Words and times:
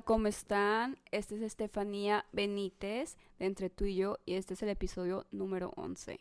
¿cómo 0.00 0.26
están? 0.26 0.98
Este 1.10 1.36
es 1.36 1.42
Estefanía 1.42 2.26
Benítez 2.32 3.16
de 3.38 3.46
Entre 3.46 3.70
tú 3.70 3.84
y 3.84 3.96
yo 3.96 4.18
y 4.26 4.34
este 4.34 4.54
es 4.54 4.62
el 4.62 4.68
episodio 4.68 5.26
número 5.30 5.72
11. 5.76 6.20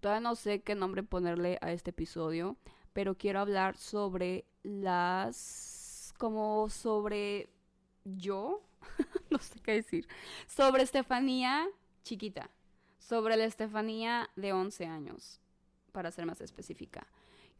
Todavía 0.00 0.20
no 0.20 0.34
sé 0.34 0.60
qué 0.60 0.74
nombre 0.74 1.02
ponerle 1.02 1.58
a 1.62 1.72
este 1.72 1.90
episodio, 1.90 2.56
pero 2.92 3.16
quiero 3.16 3.40
hablar 3.40 3.76
sobre 3.76 4.44
las... 4.62 6.12
como 6.18 6.68
sobre 6.68 7.48
yo, 8.04 8.62
no 9.30 9.38
sé 9.38 9.60
qué 9.60 9.72
decir, 9.72 10.06
sobre 10.46 10.82
Estefanía 10.82 11.66
chiquita, 12.02 12.50
sobre 12.98 13.36
la 13.36 13.44
Estefanía 13.44 14.28
de 14.36 14.52
11 14.52 14.86
años, 14.86 15.40
para 15.92 16.10
ser 16.10 16.26
más 16.26 16.40
específica. 16.40 17.06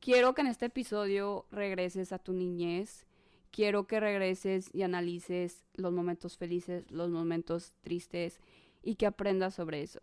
Quiero 0.01 0.35
que 0.35 0.43
en 0.43 0.49
este 0.49 0.67
episodio 0.67 1.47
regreses 1.51 2.13
a 2.13 2.19
tu 2.19 2.35
niñez 2.35 3.07
quiero 3.51 3.87
que 3.87 4.01
regreses 4.01 4.71
y 4.73 4.83
analices 4.83 5.65
los 5.75 5.93
momentos 5.93 6.37
felices, 6.37 6.91
los 6.91 7.11
momentos 7.11 7.73
tristes 7.83 8.41
y 8.83 8.97
que 8.97 9.07
aprendas 9.07 9.55
sobre 9.55 9.83
eso. 9.83 10.01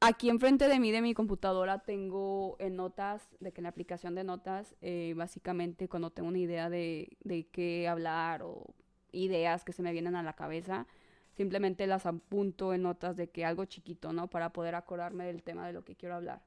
Aquí 0.00 0.28
enfrente 0.28 0.68
de 0.68 0.78
mí, 0.78 0.92
de 0.92 1.00
mi 1.00 1.14
computadora, 1.14 1.78
tengo 1.78 2.56
en 2.58 2.76
notas, 2.76 3.28
de 3.40 3.52
que 3.52 3.60
en 3.60 3.64
la 3.64 3.70
aplicación 3.70 4.14
de 4.14 4.24
notas, 4.24 4.74
eh, 4.82 5.14
básicamente 5.16 5.88
cuando 5.88 6.10
tengo 6.10 6.28
una 6.28 6.38
idea 6.38 6.68
de, 6.68 7.16
de 7.24 7.46
qué 7.46 7.88
hablar 7.88 8.42
o 8.42 8.74
ideas 9.12 9.64
que 9.64 9.72
se 9.72 9.82
me 9.82 9.92
vienen 9.92 10.14
a 10.14 10.22
la 10.22 10.34
cabeza, 10.34 10.86
simplemente 11.34 11.86
las 11.86 12.04
apunto 12.04 12.74
en 12.74 12.82
notas 12.82 13.16
de 13.16 13.30
que 13.30 13.46
algo 13.46 13.64
chiquito, 13.64 14.12
¿no? 14.12 14.28
Para 14.28 14.52
poder 14.52 14.74
acordarme 14.74 15.24
del 15.24 15.42
tema 15.42 15.66
de 15.66 15.72
lo 15.72 15.82
que 15.82 15.96
quiero 15.96 16.14
hablar. 16.14 16.42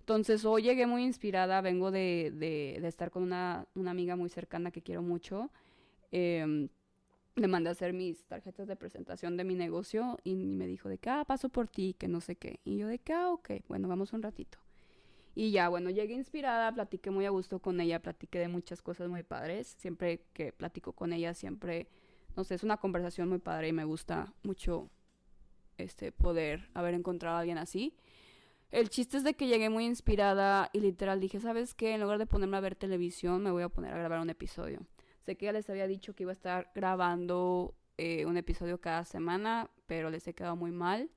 Entonces 0.00 0.44
hoy 0.44 0.62
llegué 0.62 0.86
muy 0.86 1.04
inspirada, 1.04 1.60
vengo 1.60 1.90
de, 1.90 2.32
de, 2.34 2.86
estar 2.86 3.10
con 3.10 3.22
una, 3.22 3.66
una, 3.74 3.92
amiga 3.92 4.16
muy 4.16 4.28
cercana 4.28 4.70
que 4.70 4.82
quiero 4.82 5.02
mucho. 5.02 5.50
Eh, 6.10 6.68
le 7.36 7.48
mandé 7.48 7.68
a 7.68 7.72
hacer 7.72 7.92
mis 7.92 8.24
tarjetas 8.24 8.68
de 8.68 8.76
presentación 8.76 9.36
de 9.36 9.44
mi 9.44 9.54
negocio 9.54 10.18
y, 10.24 10.34
me 10.34 10.66
dijo 10.66 10.88
de 10.88 10.98
que, 10.98 11.10
ah, 11.10 11.24
paso 11.24 11.48
por 11.48 11.68
ti, 11.68 11.94
que 11.98 12.08
no 12.08 12.20
sé 12.20 12.36
qué. 12.36 12.60
Y 12.64 12.76
yo 12.76 12.88
de 12.88 12.98
que, 12.98 13.12
ah, 13.12 13.30
ok, 13.30 13.50
bueno, 13.68 13.88
vamos 13.88 14.12
un 14.12 14.22
ratito. 14.22 14.58
Y 15.34 15.52
ya, 15.52 15.68
bueno, 15.68 15.90
llegué 15.90 16.14
inspirada, 16.14 16.72
platiqué 16.72 17.10
muy 17.10 17.24
a 17.24 17.30
gusto 17.30 17.60
con 17.60 17.80
ella, 17.80 18.02
platiqué 18.02 18.40
de 18.40 18.48
muchas 18.48 18.82
cosas 18.82 19.08
muy 19.08 19.22
padres. 19.22 19.74
Siempre 19.78 20.22
que 20.32 20.52
platico 20.52 20.92
con 20.92 21.12
ella, 21.12 21.34
siempre, 21.34 21.88
no 22.36 22.44
sé, 22.44 22.56
es 22.56 22.64
una 22.64 22.78
conversación 22.78 23.28
muy 23.28 23.38
padre 23.38 23.68
y 23.68 23.72
me 23.72 23.84
gusta 23.84 24.34
mucho 24.42 24.90
este 25.78 26.12
poder 26.12 26.68
haber 26.74 26.94
encontrado 26.94 27.36
a 27.36 27.40
alguien 27.40 27.58
así. 27.58 27.94
El 28.70 28.88
chiste 28.88 29.16
es 29.16 29.24
de 29.24 29.34
que 29.34 29.48
llegué 29.48 29.68
muy 29.68 29.84
inspirada 29.84 30.70
y 30.72 30.80
literal 30.80 31.18
dije, 31.18 31.40
¿sabes 31.40 31.74
qué? 31.74 31.92
En 31.94 32.00
lugar 32.00 32.18
de 32.18 32.26
ponerme 32.26 32.56
a 32.56 32.60
ver 32.60 32.76
televisión, 32.76 33.42
me 33.42 33.50
voy 33.50 33.64
a 33.64 33.68
poner 33.68 33.92
a 33.92 33.98
grabar 33.98 34.20
un 34.20 34.30
episodio. 34.30 34.86
Sé 35.26 35.36
que 35.36 35.46
ya 35.46 35.52
les 35.52 35.68
había 35.68 35.88
dicho 35.88 36.14
que 36.14 36.22
iba 36.22 36.30
a 36.30 36.34
estar 36.34 36.70
grabando 36.74 37.74
eh, 37.98 38.26
un 38.26 38.36
episodio 38.36 38.80
cada 38.80 39.04
semana, 39.04 39.70
pero 39.86 40.08
les 40.08 40.26
he 40.28 40.34
quedado 40.34 40.54
muy 40.54 40.70
mal. 40.70 41.10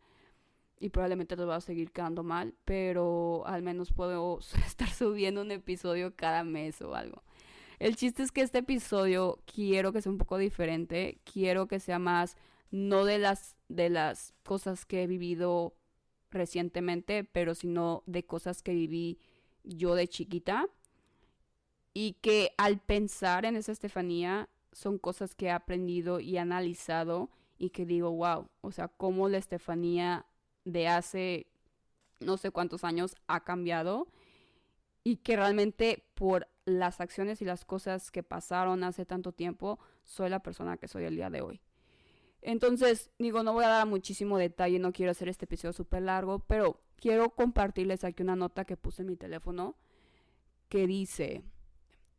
Y 0.80 0.90
probablemente 0.90 1.36
los 1.36 1.48
va 1.48 1.58
a 1.58 1.62
seguir 1.62 1.92
quedando 1.92 2.24
mal, 2.24 2.56
pero 2.66 3.44
al 3.46 3.62
menos 3.62 3.94
puedo 3.94 4.40
estar 4.68 4.90
subiendo 4.90 5.42
un 5.42 5.52
episodio 5.52 6.16
cada 6.16 6.44
mes 6.44 6.82
o 6.82 6.96
algo. 6.96 7.24
El 7.78 7.96
chiste 7.96 8.24
es 8.24 8.32
que 8.32 8.42
este 8.42 8.60
episodio 8.60 9.40
quiero 9.46 9.94
que 9.94 10.02
sea 10.02 10.12
un 10.12 10.18
poco 10.18 10.38
diferente, 10.38 11.20
quiero 11.32 11.68
que 11.68 11.80
sea 11.80 12.00
más 12.00 12.36
no 12.72 13.06
de 13.06 13.20
las 13.20 13.56
de 13.68 13.90
las 13.90 14.34
cosas 14.44 14.86
que 14.86 15.04
he 15.04 15.08
vivido 15.08 15.76
recientemente, 16.34 17.24
pero 17.24 17.56
sino 17.56 18.04
de 18.06 18.26
cosas 18.26 18.62
que 18.62 18.74
viví 18.74 19.20
yo 19.64 19.96
de 19.96 20.08
chiquita. 20.08 20.68
Y 21.94 22.14
que 22.22 22.54
al 22.58 22.80
pensar 22.80 23.46
en 23.46 23.56
esa 23.56 23.72
Estefanía 23.72 24.50
son 24.72 24.98
cosas 24.98 25.36
que 25.36 25.46
he 25.46 25.52
aprendido 25.52 26.20
y 26.20 26.38
analizado 26.38 27.30
y 27.60 27.70
que 27.70 27.86
digo, 27.86 28.12
wow, 28.12 28.50
o 28.62 28.72
sea, 28.72 28.88
cómo 28.88 29.30
la 29.30 29.38
Estefanía 29.38 30.26
de 30.66 30.88
hace 30.88 31.48
no 32.20 32.38
sé 32.38 32.52
cuántos 32.52 32.84
años 32.84 33.16
ha 33.28 33.44
cambiado 33.44 34.08
y 35.04 35.18
que 35.18 35.36
realmente 35.36 36.04
por 36.14 36.48
las 36.66 37.02
acciones 37.02 37.42
y 37.42 37.46
las 37.46 37.66
cosas 37.66 38.10
que 38.12 38.24
pasaron 38.24 38.84
hace 38.84 39.06
tanto 39.06 39.34
tiempo, 39.34 39.80
soy 40.04 40.30
la 40.30 40.42
persona 40.42 40.78
que 40.78 40.88
soy 40.88 41.04
el 41.04 41.16
día 41.16 41.30
de 41.30 41.42
hoy. 41.42 41.62
Entonces, 42.46 43.10
digo, 43.18 43.42
no 43.42 43.54
voy 43.54 43.64
a 43.64 43.70
dar 43.70 43.88
muchísimo 43.88 44.38
detalle, 44.38 44.78
no 44.78 44.92
quiero 44.92 45.12
hacer 45.12 45.30
este 45.30 45.46
episodio 45.46 45.72
súper 45.72 46.04
largo, 46.04 46.40
pero 46.40 46.82
quiero 46.98 47.30
compartirles 47.30 48.04
aquí 48.04 48.22
una 48.22 48.36
nota 48.36 48.66
que 48.66 48.76
puse 48.76 49.02
en 49.02 49.08
mi 49.08 49.16
teléfono 49.16 49.78
que 50.68 50.86
dice, 50.86 51.42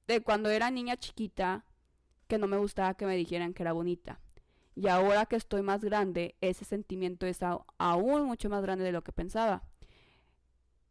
de 0.06 0.22
cuando 0.22 0.48
era 0.48 0.70
niña 0.70 0.96
chiquita, 0.96 1.66
que 2.26 2.38
no 2.38 2.46
me 2.46 2.56
gustaba 2.56 2.94
que 2.94 3.04
me 3.04 3.16
dijeran 3.16 3.52
que 3.52 3.62
era 3.62 3.72
bonita. 3.72 4.20
Y 4.74 4.88
ahora 4.88 5.26
que 5.26 5.36
estoy 5.36 5.60
más 5.60 5.84
grande, 5.84 6.36
ese 6.40 6.64
sentimiento 6.64 7.26
es 7.26 7.40
aún 7.78 8.24
mucho 8.24 8.48
más 8.48 8.62
grande 8.62 8.84
de 8.84 8.92
lo 8.92 9.04
que 9.04 9.12
pensaba. 9.12 9.62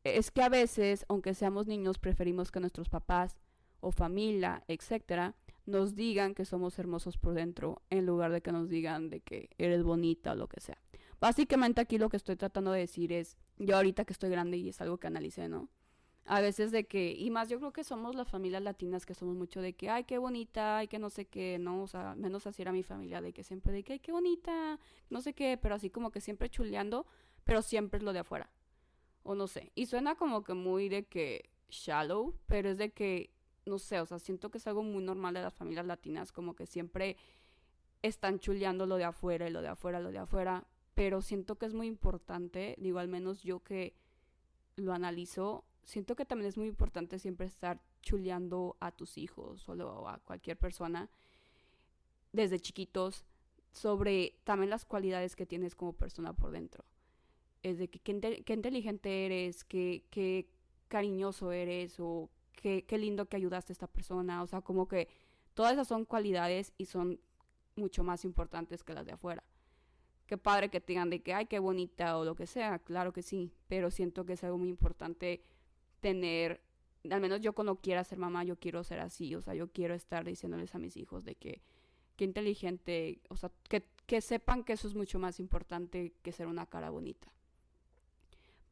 Es 0.04 0.30
que 0.30 0.44
a 0.44 0.50
veces, 0.50 1.06
aunque 1.10 1.34
seamos 1.34 1.66
niños, 1.66 1.98
preferimos 1.98 2.52
que 2.52 2.60
nuestros 2.60 2.90
papás 2.90 3.40
o 3.80 3.92
familia, 3.92 4.64
etcétera, 4.68 5.36
nos 5.66 5.96
digan 5.96 6.36
que 6.36 6.46
somos 6.46 6.78
hermosos 6.80 7.18
por 7.18 7.34
dentro 7.34 7.82
en 7.90 8.06
lugar 8.06 8.32
de 8.32 8.42
que 8.42 8.52
nos 8.52 8.70
digan 8.70 9.10
de 9.10 9.22
que 9.22 9.50
eres 9.58 9.84
bonita 9.84 10.34
o 10.34 10.36
lo 10.36 10.48
que 10.48 10.60
sea. 10.60 10.78
Básicamente 11.20 11.80
aquí 11.80 11.98
lo 11.98 12.10
que 12.10 12.18
estoy 12.18 12.36
tratando 12.36 12.72
de 12.72 12.82
decir 12.82 13.14
es, 13.14 13.38
yo 13.58 13.78
ahorita 13.78 14.04
que 14.06 14.14
estoy 14.14 14.30
grande 14.30 14.58
y 14.58 14.70
es 14.70 14.82
algo 14.82 14.98
que 14.98 15.08
analicé, 15.08 15.48
¿no? 15.48 15.70
A 16.26 16.40
veces 16.40 16.72
de 16.72 16.86
que, 16.86 17.12
y 17.12 17.30
más 17.32 17.50
yo 17.50 17.60
creo 17.60 17.74
que 17.74 17.84
somos 17.84 18.16
las 18.16 18.30
familias 18.30 18.62
latinas 18.62 19.06
que 19.06 19.14
somos 19.14 19.36
mucho 19.36 19.62
de 19.62 19.74
que, 19.74 19.90
ay, 19.90 20.06
qué 20.06 20.18
bonita, 20.18 20.78
ay, 20.78 20.88
que 20.88 21.00
no 21.00 21.10
sé 21.10 21.26
qué, 21.26 21.58
¿no? 21.60 21.84
O 21.84 21.88
sea, 21.88 22.16
menos 22.16 22.48
así 22.48 22.62
era 22.62 22.72
mi 22.72 22.84
familia, 22.84 23.22
de 23.22 23.34
que 23.34 23.44
siempre 23.44 23.74
de 23.74 23.84
que, 23.84 23.94
ay, 23.94 24.00
qué 24.00 24.14
bonita, 24.14 24.80
no 25.10 25.22
sé 25.22 25.34
qué, 25.34 25.58
pero 25.62 25.76
así 25.76 25.90
como 25.90 26.12
que 26.12 26.22
siempre 26.22 26.50
chuleando, 26.50 27.06
pero 27.44 27.62
siempre 27.62 27.98
es 27.98 28.04
lo 28.04 28.14
de 28.14 28.20
afuera. 28.20 28.50
O 29.24 29.36
no 29.36 29.48
sé. 29.48 29.72
Y 29.76 29.86
suena 29.86 30.16
como 30.16 30.44
que 30.44 30.54
muy 30.54 30.88
de 30.88 31.06
que 31.06 31.50
shallow, 31.70 32.36
pero 32.48 32.70
es 32.70 32.78
de 32.78 32.92
que 32.92 33.33
no 33.66 33.80
sé, 33.80 34.00
o 34.00 34.06
sea, 34.06 34.20
siento 34.20 34.52
que 34.52 34.58
es 34.58 34.68
algo 34.68 34.84
muy 34.84 35.04
normal 35.04 35.34
de 35.34 35.42
las 35.42 35.54
familias 35.54 35.86
latinas, 35.86 36.32
como 36.32 36.56
que 36.56 36.66
siempre 36.66 37.18
están 38.02 38.40
chuleando 38.40 38.86
lo 38.86 38.98
de 38.98 39.06
afuera 39.06 39.48
y 39.48 39.52
lo 39.52 39.62
de 39.62 39.70
afuera, 39.70 40.00
lo 40.00 40.12
de 40.12 40.18
afuera, 40.18 40.66
pero 40.94 41.22
siento 41.22 41.58
que 41.58 41.66
es 41.66 41.74
muy 41.74 41.88
importante, 41.88 42.76
digo, 42.78 43.00
al 43.00 43.08
menos 43.08 43.44
yo 43.44 43.64
que 43.64 43.94
lo 44.76 44.94
analizo, 44.94 45.64
siento 45.84 46.16
que 46.16 46.26
también 46.26 46.50
es 46.50 46.58
muy 46.58 46.68
importante 46.68 47.20
siempre 47.20 47.48
estar 47.48 47.82
chuleando 48.02 48.76
a 48.80 48.92
tus 48.92 49.18
hijos 49.18 49.68
o 49.70 50.10
a 50.10 50.20
cualquier 50.20 50.58
persona 50.58 51.10
desde 52.32 52.60
chiquitos 52.60 53.24
sobre 53.72 54.36
también 54.44 54.70
las 54.70 54.86
cualidades 54.86 55.36
que 55.36 55.46
tienes 55.46 55.76
como 55.76 55.94
persona 55.94 56.34
por 56.34 56.52
dentro. 56.52 56.84
Es 57.64 57.78
de 57.78 57.88
que 57.88 58.00
qué, 58.00 58.54
inteligente 58.54 59.26
eres, 59.26 59.64
qué, 59.64 60.04
qué 60.10 60.48
cariñoso 60.90 61.52
eres 61.52 62.00
o 62.00 62.30
qué, 62.54 62.98
lindo 62.98 63.28
que 63.28 63.36
ayudaste 63.38 63.72
a 63.72 63.76
esta 63.76 63.88
persona, 63.88 64.42
o 64.42 64.48
sea, 64.48 64.62
como 64.62 64.88
que 64.88 65.08
todas 65.54 65.74
esas 65.74 65.88
son 65.88 66.06
cualidades 66.06 66.74
y 66.78 66.86
son 66.86 67.20
mucho 67.76 68.04
más 68.04 68.26
importantes 68.26 68.84
que 68.84 68.94
las 68.94 69.06
de 69.06 69.14
afuera. 69.14 69.44
Qué 70.26 70.38
padre 70.38 70.70
que 70.70 70.80
te 70.80 70.94
digan 70.94 71.10
de 71.10 71.22
que, 71.22 71.34
ay, 71.34 71.48
qué 71.48 71.60
bonita 71.60 72.18
o 72.18 72.26
lo 72.26 72.36
que 72.36 72.48
sea, 72.48 72.80
claro 72.80 73.12
que 73.12 73.22
sí, 73.22 73.52
pero 73.68 73.92
siento 73.92 74.26
que 74.26 74.34
es 74.34 74.44
algo 74.44 74.58
muy 74.58 74.70
importante 74.70 75.44
tener, 76.00 76.62
al 77.10 77.20
menos 77.20 77.42
yo 77.42 77.54
cuando 77.54 77.76
quiera 77.76 78.04
ser 78.04 78.18
mamá, 78.18 78.44
yo 78.44 78.58
quiero 78.58 78.84
ser 78.84 79.00
así, 79.00 79.36
o 79.36 79.42
sea, 79.42 79.54
yo 79.54 79.72
quiero 79.72 79.94
estar 79.94 80.24
diciéndoles 80.24 80.74
a 80.76 80.80
mis 80.80 80.96
hijos 80.98 81.26
de 81.26 81.36
que, 81.36 81.62
qué 82.16 82.26
inteligente, 82.26 83.22
o 83.30 83.36
sea, 83.36 83.52
que, 83.70 83.84
que 84.06 84.22
sepan 84.22 84.64
que 84.64 84.74
eso 84.74 84.88
es 84.88 84.96
mucho 84.96 85.20
más 85.20 85.40
importante 85.40 86.14
que 86.22 86.32
ser 86.32 86.48
una 86.48 86.66
cara 86.66 86.90
bonita. 86.90 87.32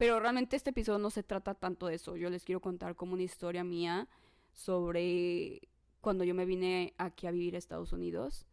Pero 0.02 0.18
realmente 0.18 0.56
este 0.56 0.70
episodio 0.70 0.98
no 0.98 1.10
se 1.10 1.22
trata 1.22 1.54
tanto 1.54 1.86
de 1.86 1.94
eso. 1.94 2.16
Yo 2.16 2.28
les 2.28 2.42
quiero 2.42 2.60
contar 2.60 2.96
como 2.96 3.12
una 3.12 3.22
historia 3.22 3.62
mía 3.62 4.08
sobre 4.50 5.60
cuando 6.00 6.24
yo 6.24 6.34
me 6.34 6.44
vine 6.44 6.92
aquí 6.98 7.28
a 7.28 7.30
vivir 7.30 7.54
a 7.54 7.58
Estados 7.58 7.92
Unidos. 7.92 8.44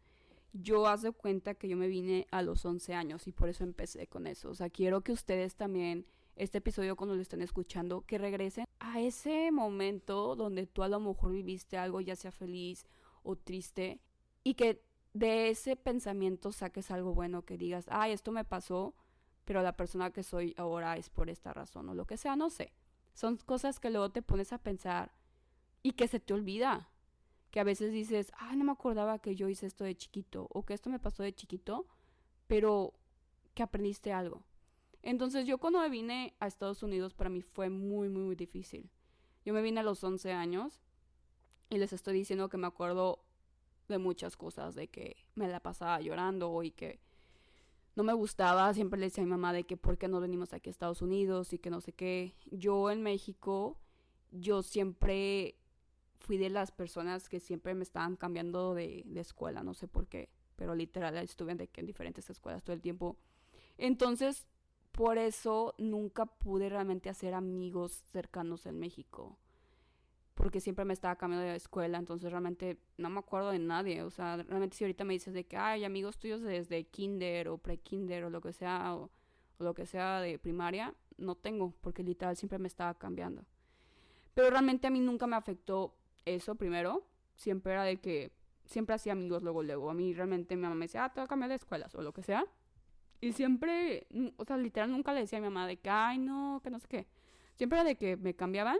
Yo 0.52 0.86
hace 0.86 1.10
cuenta 1.10 1.54
que 1.54 1.66
yo 1.66 1.76
me 1.76 1.88
vine 1.88 2.28
a 2.30 2.42
los 2.42 2.64
11 2.64 2.94
años 2.94 3.26
y 3.26 3.32
por 3.32 3.48
eso 3.48 3.64
empecé 3.64 4.06
con 4.06 4.28
eso. 4.28 4.48
O 4.48 4.54
sea, 4.54 4.70
quiero 4.70 5.00
que 5.00 5.10
ustedes 5.10 5.56
también, 5.56 6.06
este 6.36 6.58
episodio 6.58 6.94
cuando 6.94 7.16
lo 7.16 7.20
estén 7.20 7.42
escuchando, 7.42 8.02
que 8.02 8.18
regresen 8.18 8.64
a 8.78 9.00
ese 9.00 9.50
momento 9.50 10.36
donde 10.36 10.68
tú 10.68 10.84
a 10.84 10.88
lo 10.88 11.00
mejor 11.00 11.32
viviste 11.32 11.76
algo, 11.76 12.00
ya 12.00 12.14
sea 12.14 12.30
feliz 12.30 12.86
o 13.24 13.34
triste, 13.34 13.98
y 14.44 14.54
que 14.54 14.84
de 15.14 15.48
ese 15.48 15.74
pensamiento 15.74 16.52
saques 16.52 16.92
algo 16.92 17.12
bueno, 17.12 17.44
que 17.44 17.58
digas, 17.58 17.86
ay, 17.90 18.12
esto 18.12 18.30
me 18.30 18.44
pasó, 18.44 18.94
pero 19.50 19.64
la 19.64 19.76
persona 19.76 20.12
que 20.12 20.22
soy 20.22 20.54
ahora 20.56 20.96
es 20.96 21.10
por 21.10 21.28
esta 21.28 21.52
razón 21.52 21.88
o 21.88 21.94
lo 21.96 22.06
que 22.06 22.16
sea, 22.16 22.36
no 22.36 22.50
sé. 22.50 22.72
Son 23.14 23.36
cosas 23.36 23.80
que 23.80 23.90
luego 23.90 24.12
te 24.12 24.22
pones 24.22 24.52
a 24.52 24.58
pensar 24.58 25.12
y 25.82 25.94
que 25.94 26.06
se 26.06 26.20
te 26.20 26.32
olvida. 26.34 26.88
Que 27.50 27.58
a 27.58 27.64
veces 27.64 27.90
dices, 27.90 28.30
ay, 28.38 28.56
no 28.56 28.62
me 28.62 28.70
acordaba 28.70 29.18
que 29.18 29.34
yo 29.34 29.48
hice 29.48 29.66
esto 29.66 29.82
de 29.82 29.96
chiquito 29.96 30.46
o 30.52 30.64
que 30.64 30.72
esto 30.72 30.88
me 30.88 31.00
pasó 31.00 31.24
de 31.24 31.34
chiquito, 31.34 31.88
pero 32.46 32.94
que 33.54 33.64
aprendiste 33.64 34.12
algo. 34.12 34.44
Entonces 35.02 35.48
yo 35.48 35.58
cuando 35.58 35.80
me 35.80 35.88
vine 35.88 36.36
a 36.38 36.46
Estados 36.46 36.84
Unidos 36.84 37.12
para 37.12 37.28
mí 37.28 37.42
fue 37.42 37.70
muy, 37.70 38.08
muy, 38.08 38.22
muy 38.22 38.36
difícil. 38.36 38.88
Yo 39.44 39.52
me 39.52 39.62
vine 39.62 39.80
a 39.80 39.82
los 39.82 40.04
11 40.04 40.30
años 40.30 40.80
y 41.70 41.78
les 41.78 41.92
estoy 41.92 42.14
diciendo 42.14 42.48
que 42.48 42.56
me 42.56 42.68
acuerdo 42.68 43.24
de 43.88 43.98
muchas 43.98 44.36
cosas, 44.36 44.76
de 44.76 44.86
que 44.86 45.16
me 45.34 45.48
la 45.48 45.58
pasaba 45.58 46.00
llorando 46.00 46.62
y 46.62 46.70
que 46.70 47.00
no 48.00 48.04
me 48.04 48.14
gustaba, 48.14 48.72
siempre 48.72 48.98
le 48.98 49.06
decía 49.06 49.22
a 49.22 49.26
mi 49.26 49.30
mamá 49.30 49.52
de 49.52 49.64
que 49.64 49.76
por 49.76 49.98
qué 49.98 50.08
no 50.08 50.20
venimos 50.20 50.54
aquí 50.54 50.70
a 50.70 50.72
Estados 50.72 51.02
Unidos 51.02 51.52
y 51.52 51.58
que 51.58 51.68
no 51.68 51.82
sé 51.82 51.92
qué. 51.92 52.34
Yo 52.50 52.90
en 52.90 53.02
México, 53.02 53.78
yo 54.30 54.62
siempre 54.62 55.58
fui 56.18 56.38
de 56.38 56.48
las 56.48 56.70
personas 56.72 57.28
que 57.28 57.40
siempre 57.40 57.74
me 57.74 57.82
estaban 57.82 58.16
cambiando 58.16 58.72
de, 58.72 59.02
de 59.04 59.20
escuela, 59.20 59.62
no 59.62 59.74
sé 59.74 59.86
por 59.86 60.06
qué, 60.06 60.30
pero 60.56 60.74
literal 60.74 61.14
estuve 61.18 61.68
que 61.68 61.80
en 61.82 61.86
diferentes 61.86 62.30
escuelas 62.30 62.62
todo 62.62 62.72
el 62.72 62.80
tiempo. 62.80 63.18
Entonces, 63.76 64.46
por 64.92 65.18
eso 65.18 65.74
nunca 65.76 66.24
pude 66.24 66.70
realmente 66.70 67.10
hacer 67.10 67.34
amigos 67.34 68.02
cercanos 68.12 68.64
en 68.64 68.78
México. 68.78 69.36
Porque 70.34 70.60
siempre 70.60 70.84
me 70.84 70.94
estaba 70.94 71.16
cambiando 71.16 71.46
de 71.46 71.56
escuela, 71.56 71.98
entonces 71.98 72.30
realmente 72.30 72.78
no 72.96 73.10
me 73.10 73.18
acuerdo 73.18 73.50
de 73.50 73.58
nadie. 73.58 74.02
O 74.02 74.10
sea, 74.10 74.36
realmente 74.36 74.76
si 74.76 74.84
ahorita 74.84 75.04
me 75.04 75.12
dices 75.12 75.34
de 75.34 75.44
que 75.44 75.56
hay 75.56 75.84
amigos 75.84 76.18
tuyos 76.18 76.40
desde 76.40 76.84
kinder 76.84 77.48
o 77.48 77.58
pre-kinder 77.58 78.24
o 78.24 78.30
lo 78.30 78.40
que 78.40 78.52
sea, 78.52 78.94
o, 78.94 79.10
o 79.58 79.64
lo 79.64 79.74
que 79.74 79.86
sea 79.86 80.20
de 80.20 80.38
primaria, 80.38 80.94
no 81.18 81.34
tengo, 81.34 81.74
porque 81.80 82.02
literal 82.02 82.36
siempre 82.36 82.58
me 82.58 82.68
estaba 82.68 82.94
cambiando. 82.94 83.44
Pero 84.34 84.50
realmente 84.50 84.86
a 84.86 84.90
mí 84.90 85.00
nunca 85.00 85.26
me 85.26 85.36
afectó 85.36 85.94
eso 86.24 86.54
primero. 86.54 87.06
Siempre 87.34 87.72
era 87.72 87.84
de 87.84 88.00
que 88.00 88.32
siempre 88.64 88.94
hacía 88.94 89.12
amigos 89.12 89.42
luego, 89.42 89.62
luego. 89.62 89.90
A 89.90 89.94
mí 89.94 90.14
realmente 90.14 90.56
mi 90.56 90.62
mamá 90.62 90.74
me 90.74 90.84
decía, 90.86 91.04
ah, 91.04 91.12
te 91.12 91.20
voy 91.20 91.24
a 91.24 91.28
cambiar 91.28 91.50
de 91.50 91.56
escuelas 91.56 91.94
o 91.94 92.02
lo 92.02 92.12
que 92.12 92.22
sea. 92.22 92.46
Y 93.20 93.32
siempre, 93.32 94.06
o 94.36 94.44
sea, 94.44 94.56
literal 94.56 94.90
nunca 94.90 95.12
le 95.12 95.20
decía 95.20 95.38
a 95.38 95.42
mi 95.42 95.48
mamá 95.48 95.66
de 95.66 95.78
que, 95.78 95.90
ay, 95.90 96.18
no, 96.18 96.60
que 96.62 96.70
no 96.70 96.78
sé 96.78 96.88
qué. 96.88 97.06
Siempre 97.56 97.78
era 97.78 97.88
de 97.88 97.96
que 97.96 98.16
me 98.16 98.34
cambiaban 98.34 98.78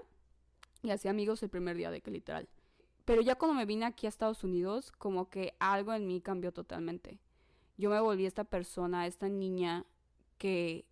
y 0.82 0.90
hacía 0.90 1.10
amigos 1.10 1.42
el 1.42 1.50
primer 1.50 1.76
día, 1.76 1.90
de 1.90 2.00
que 2.00 2.10
literal. 2.10 2.48
Pero 3.04 3.22
ya 3.22 3.34
cuando 3.34 3.54
me 3.54 3.66
vine 3.66 3.86
aquí 3.86 4.06
a 4.06 4.08
Estados 4.08 4.44
Unidos, 4.44 4.92
como 4.92 5.28
que 5.28 5.54
algo 5.58 5.92
en 5.92 6.06
mí 6.06 6.20
cambió 6.20 6.52
totalmente. 6.52 7.18
Yo 7.76 7.90
me 7.90 8.00
volví 8.00 8.26
esta 8.26 8.44
persona, 8.44 9.06
esta 9.06 9.28
niña 9.28 9.84
que 10.38 10.86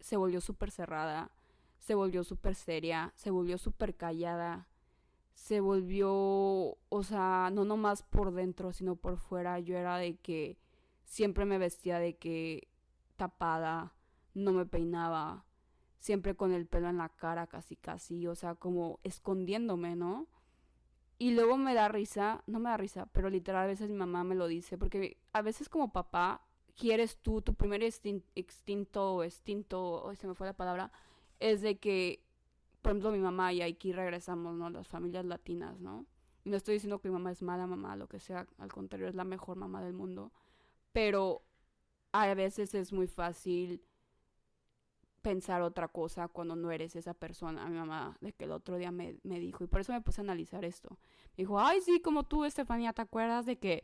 se 0.00 0.16
volvió 0.16 0.40
súper 0.40 0.70
cerrada, 0.70 1.30
se 1.78 1.94
volvió 1.94 2.24
súper 2.24 2.54
seria, 2.54 3.12
se 3.16 3.30
volvió 3.30 3.58
súper 3.58 3.96
callada, 3.96 4.66
se 5.34 5.60
volvió, 5.60 6.12
o 6.88 7.02
sea, 7.02 7.50
no 7.52 7.64
nomás 7.64 8.02
por 8.02 8.32
dentro, 8.32 8.72
sino 8.72 8.96
por 8.96 9.18
fuera. 9.18 9.60
Yo 9.60 9.76
era 9.76 9.98
de 9.98 10.16
que 10.16 10.58
siempre 11.04 11.44
me 11.44 11.58
vestía 11.58 11.98
de 11.98 12.16
que 12.16 12.68
tapada, 13.16 13.94
no 14.34 14.52
me 14.52 14.66
peinaba, 14.66 15.45
siempre 15.98 16.34
con 16.36 16.52
el 16.52 16.66
pelo 16.66 16.88
en 16.88 16.98
la 16.98 17.08
cara 17.08 17.46
casi 17.46 17.76
casi, 17.76 18.26
o 18.26 18.34
sea, 18.34 18.54
como 18.54 19.00
escondiéndome, 19.02 19.96
¿no? 19.96 20.26
Y 21.18 21.32
luego 21.32 21.56
me 21.56 21.74
da 21.74 21.88
risa, 21.88 22.42
no 22.46 22.58
me 22.60 22.70
da 22.70 22.76
risa, 22.76 23.06
pero 23.12 23.30
literal 23.30 23.64
a 23.64 23.66
veces 23.66 23.88
mi 23.88 23.96
mamá 23.96 24.24
me 24.24 24.34
lo 24.34 24.46
dice, 24.48 24.76
porque 24.78 25.18
a 25.32 25.42
veces 25.42 25.68
como 25.68 25.92
papá 25.92 26.42
quieres 26.74 27.18
tú, 27.18 27.40
tu 27.40 27.54
primer 27.54 27.82
instinto 27.82 29.16
o 29.16 30.04
hoy 30.04 30.16
se 30.16 30.26
me 30.26 30.34
fue 30.34 30.46
la 30.46 30.52
palabra, 30.52 30.92
es 31.40 31.62
de 31.62 31.78
que, 31.78 32.22
por 32.82 32.92
ejemplo, 32.92 33.12
mi 33.12 33.18
mamá 33.18 33.52
y 33.52 33.62
aquí 33.62 33.92
regresamos, 33.92 34.54
¿no? 34.56 34.70
Las 34.70 34.88
familias 34.88 35.24
latinas, 35.24 35.80
¿no? 35.80 36.06
Y 36.44 36.50
no 36.50 36.56
estoy 36.56 36.74
diciendo 36.74 37.00
que 37.00 37.08
mi 37.08 37.14
mamá 37.14 37.32
es 37.32 37.42
mala 37.42 37.66
mamá, 37.66 37.96
lo 37.96 38.08
que 38.08 38.20
sea, 38.20 38.46
al 38.58 38.72
contrario, 38.72 39.08
es 39.08 39.14
la 39.14 39.24
mejor 39.24 39.56
mamá 39.56 39.82
del 39.82 39.94
mundo 39.94 40.32
pero 40.96 41.42
a 42.12 42.32
veces 42.32 42.74
es 42.74 42.90
muy 42.90 43.06
fácil 43.06 43.82
pensar 45.26 45.60
otra 45.60 45.88
cosa 45.88 46.28
cuando 46.28 46.54
no 46.54 46.70
eres 46.70 46.94
esa 46.94 47.12
persona. 47.12 47.66
Mi 47.66 47.76
mamá, 47.76 48.16
de 48.20 48.32
que 48.32 48.44
el 48.44 48.52
otro 48.52 48.76
día 48.76 48.92
me, 48.92 49.16
me, 49.24 49.40
dijo, 49.40 49.64
y 49.64 49.66
por 49.66 49.80
eso 49.80 49.92
me 49.92 50.00
puse 50.00 50.20
a 50.20 50.22
analizar 50.22 50.64
esto. 50.64 50.90
Me 51.36 51.42
dijo, 51.42 51.58
ay, 51.58 51.80
sí, 51.80 51.98
como 52.00 52.22
tú, 52.22 52.44
Estefanía, 52.44 52.92
¿te 52.92 53.02
acuerdas 53.02 53.44
de 53.44 53.58
que, 53.58 53.82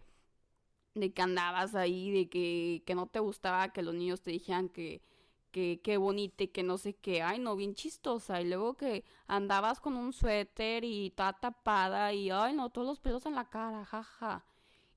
de 0.95 1.13
que 1.13 1.21
andabas 1.21 1.75
ahí, 1.75 2.13
de 2.13 2.29
que, 2.29 2.85
que 2.87 2.95
no 2.95 3.09
te 3.09 3.19
gustaba 3.19 3.73
que 3.73 3.83
los 3.83 3.93
niños 3.93 4.23
te 4.23 4.31
dijeran 4.31 4.69
que, 4.69 5.03
que 5.51 5.81
qué 5.83 5.97
bonita 5.97 6.45
y 6.45 6.49
que 6.49 6.63
no 6.63 6.79
sé 6.79 6.95
qué, 6.95 7.23
ay, 7.23 7.41
no, 7.41 7.57
bien 7.57 7.75
chistosa. 7.75 8.41
Y 8.41 8.49
luego 8.49 8.75
que 8.77 9.05
andabas 9.27 9.81
con 9.81 9.97
un 9.97 10.13
suéter 10.13 10.85
y 10.85 11.11
toda 11.11 11.33
tapada 11.33 12.13
y, 12.13 12.31
ay, 12.31 12.55
no, 12.55 12.71
todos 12.71 12.87
los 12.87 13.01
pelos 13.01 13.27
en 13.27 13.35
la 13.35 13.51
cara, 13.51 13.85
jaja. 13.85 14.45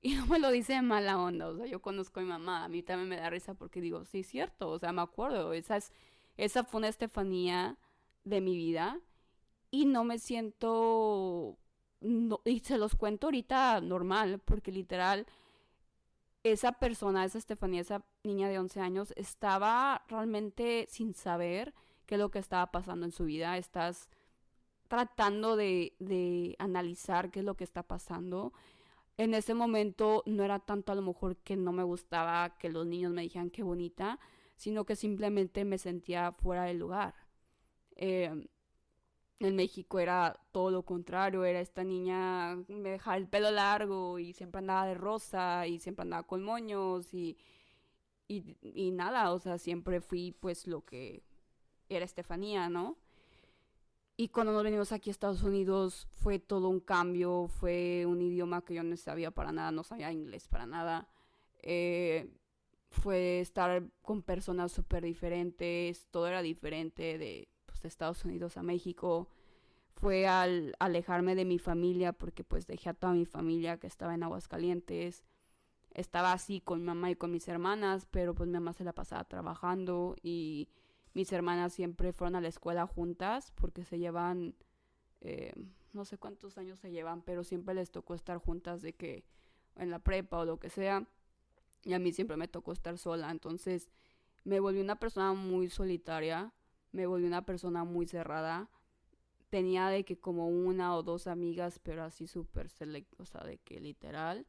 Y 0.00 0.14
no 0.14 0.26
me 0.26 0.38
lo 0.38 0.52
dice 0.52 0.74
de 0.74 0.82
mala 0.82 1.18
onda, 1.18 1.48
o 1.48 1.56
sea, 1.56 1.66
yo 1.66 1.82
conozco 1.82 2.20
a 2.20 2.22
mi 2.22 2.28
mamá, 2.28 2.64
a 2.64 2.68
mí 2.68 2.82
también 2.84 3.08
me 3.08 3.16
da 3.16 3.30
risa 3.30 3.54
porque 3.54 3.80
digo, 3.80 4.04
sí, 4.04 4.22
cierto, 4.22 4.68
o 4.70 4.78
sea, 4.78 4.92
me 4.92 5.02
acuerdo, 5.02 5.52
esa, 5.52 5.76
es, 5.78 5.92
esa 6.36 6.64
fue 6.64 6.78
una 6.78 6.88
Estefanía 6.88 7.78
de 8.24 8.40
mi 8.40 8.56
vida 8.56 9.00
y 9.70 9.86
no 9.86 10.04
me 10.04 10.18
siento, 10.18 11.58
y 12.44 12.60
se 12.60 12.78
los 12.78 12.96
cuento 12.96 13.26
ahorita 13.26 13.80
normal, 13.80 14.40
porque 14.44 14.72
literal, 14.72 15.26
esa 16.42 16.72
persona, 16.72 17.24
esa 17.24 17.38
Estefanía, 17.38 17.80
esa 17.80 18.04
niña 18.22 18.48
de 18.48 18.58
11 18.58 18.80
años, 18.80 19.12
estaba 19.16 20.04
realmente 20.08 20.86
sin 20.88 21.14
saber 21.14 21.74
qué 22.06 22.14
es 22.14 22.20
lo 22.20 22.30
que 22.30 22.38
estaba 22.38 22.70
pasando 22.70 23.06
en 23.06 23.12
su 23.12 23.24
vida, 23.24 23.56
estás 23.58 24.08
tratando 24.88 25.56
de, 25.56 25.94
de 25.98 26.54
analizar 26.58 27.30
qué 27.30 27.40
es 27.40 27.44
lo 27.44 27.56
que 27.56 27.64
está 27.64 27.82
pasando. 27.82 28.52
En 29.18 29.34
ese 29.34 29.54
momento 29.54 30.22
no 30.26 30.44
era 30.44 30.60
tanto 30.60 30.92
a 30.92 30.94
lo 30.94 31.02
mejor 31.02 31.36
que 31.38 31.56
no 31.56 31.72
me 31.72 31.82
gustaba 31.82 32.56
que 32.58 32.70
los 32.70 32.86
niños 32.86 33.12
me 33.12 33.22
dijeran 33.22 33.50
qué 33.50 33.62
bonita, 33.62 34.20
sino 34.56 34.84
que 34.84 34.96
simplemente 34.96 35.64
me 35.64 35.78
sentía 35.78 36.32
fuera 36.32 36.64
del 36.64 36.78
lugar. 36.78 37.14
Eh, 37.96 38.48
en 39.38 39.56
México 39.56 39.98
era 39.98 40.40
todo 40.52 40.70
lo 40.70 40.82
contrario, 40.84 41.44
era 41.44 41.60
esta 41.60 41.84
niña, 41.84 42.56
me 42.68 42.90
dejaba 42.90 43.16
el 43.18 43.28
pelo 43.28 43.50
largo 43.50 44.18
y 44.18 44.32
siempre 44.32 44.60
andaba 44.60 44.86
de 44.86 44.94
rosa 44.94 45.66
y 45.66 45.78
siempre 45.78 46.04
andaba 46.04 46.26
con 46.26 46.42
moños 46.42 47.12
y, 47.12 47.36
y, 48.28 48.90
nada, 48.92 49.32
o 49.32 49.38
sea, 49.38 49.58
siempre 49.58 50.00
fui 50.00 50.32
pues 50.32 50.66
lo 50.66 50.84
que 50.84 51.22
era 51.88 52.04
Estefanía, 52.04 52.68
¿no? 52.68 52.96
Y 54.16 54.28
cuando 54.28 54.52
nos 54.52 54.64
venimos 54.64 54.92
aquí 54.92 55.10
a 55.10 55.12
Estados 55.12 55.42
Unidos 55.42 56.08
fue 56.12 56.38
todo 56.38 56.68
un 56.68 56.80
cambio, 56.80 57.48
fue 57.48 58.06
un 58.06 58.22
idioma 58.22 58.64
que 58.64 58.74
yo 58.74 58.82
no 58.82 58.96
sabía 58.96 59.30
para 59.30 59.52
nada, 59.52 59.70
no 59.70 59.84
sabía 59.84 60.10
inglés 60.10 60.48
para 60.48 60.64
nada. 60.64 61.08
Eh, 61.62 62.32
fue 62.96 63.40
estar 63.40 63.84
con 64.02 64.22
personas 64.22 64.72
súper 64.72 65.04
diferentes, 65.04 66.06
todo 66.10 66.26
era 66.26 66.42
diferente 66.42 67.18
de, 67.18 67.48
pues, 67.66 67.80
de 67.82 67.88
Estados 67.88 68.24
Unidos 68.24 68.56
a 68.56 68.62
México. 68.62 69.28
Fue 69.94 70.26
al 70.26 70.74
alejarme 70.78 71.34
de 71.34 71.44
mi 71.44 71.58
familia 71.58 72.12
porque 72.12 72.44
pues 72.44 72.66
dejé 72.66 72.90
a 72.90 72.94
toda 72.94 73.14
mi 73.14 73.24
familia 73.24 73.78
que 73.78 73.86
estaba 73.86 74.14
en 74.14 74.22
Aguascalientes. 74.22 75.24
Estaba 75.94 76.32
así 76.32 76.60
con 76.60 76.80
mi 76.80 76.86
mamá 76.86 77.10
y 77.10 77.16
con 77.16 77.32
mis 77.32 77.48
hermanas, 77.48 78.06
pero 78.10 78.34
pues 78.34 78.46
mi 78.46 78.54
mamá 78.54 78.74
se 78.74 78.84
la 78.84 78.92
pasaba 78.92 79.24
trabajando 79.24 80.16
y 80.22 80.68
mis 81.14 81.32
hermanas 81.32 81.72
siempre 81.72 82.12
fueron 82.12 82.36
a 82.36 82.42
la 82.42 82.48
escuela 82.48 82.86
juntas 82.86 83.52
porque 83.54 83.84
se 83.84 83.98
llevan, 83.98 84.54
eh, 85.22 85.54
no 85.94 86.04
sé 86.04 86.18
cuántos 86.18 86.58
años 86.58 86.78
se 86.78 86.90
llevan, 86.90 87.22
pero 87.22 87.42
siempre 87.42 87.74
les 87.74 87.90
tocó 87.90 88.14
estar 88.14 88.36
juntas 88.36 88.82
de 88.82 88.94
que 88.94 89.24
en 89.76 89.90
la 89.90 89.98
prepa 89.98 90.38
o 90.38 90.44
lo 90.44 90.58
que 90.58 90.68
sea. 90.68 91.06
Y 91.86 91.94
a 91.94 91.98
mí 91.98 92.12
siempre 92.12 92.36
me 92.36 92.48
tocó 92.48 92.72
estar 92.72 92.98
sola. 92.98 93.30
Entonces 93.30 93.88
me 94.44 94.60
volví 94.60 94.80
una 94.80 94.98
persona 94.98 95.32
muy 95.32 95.70
solitaria, 95.70 96.52
me 96.92 97.06
volví 97.06 97.24
una 97.24 97.46
persona 97.46 97.84
muy 97.84 98.06
cerrada. 98.06 98.68
Tenía 99.48 99.88
de 99.88 100.04
que 100.04 100.18
como 100.18 100.48
una 100.48 100.94
o 100.94 101.02
dos 101.02 101.28
amigas, 101.28 101.78
pero 101.82 102.02
así 102.02 102.26
súper 102.26 102.68
select, 102.68 103.18
o 103.18 103.24
sea, 103.24 103.42
de 103.44 103.56
que 103.58 103.80
literal 103.80 104.46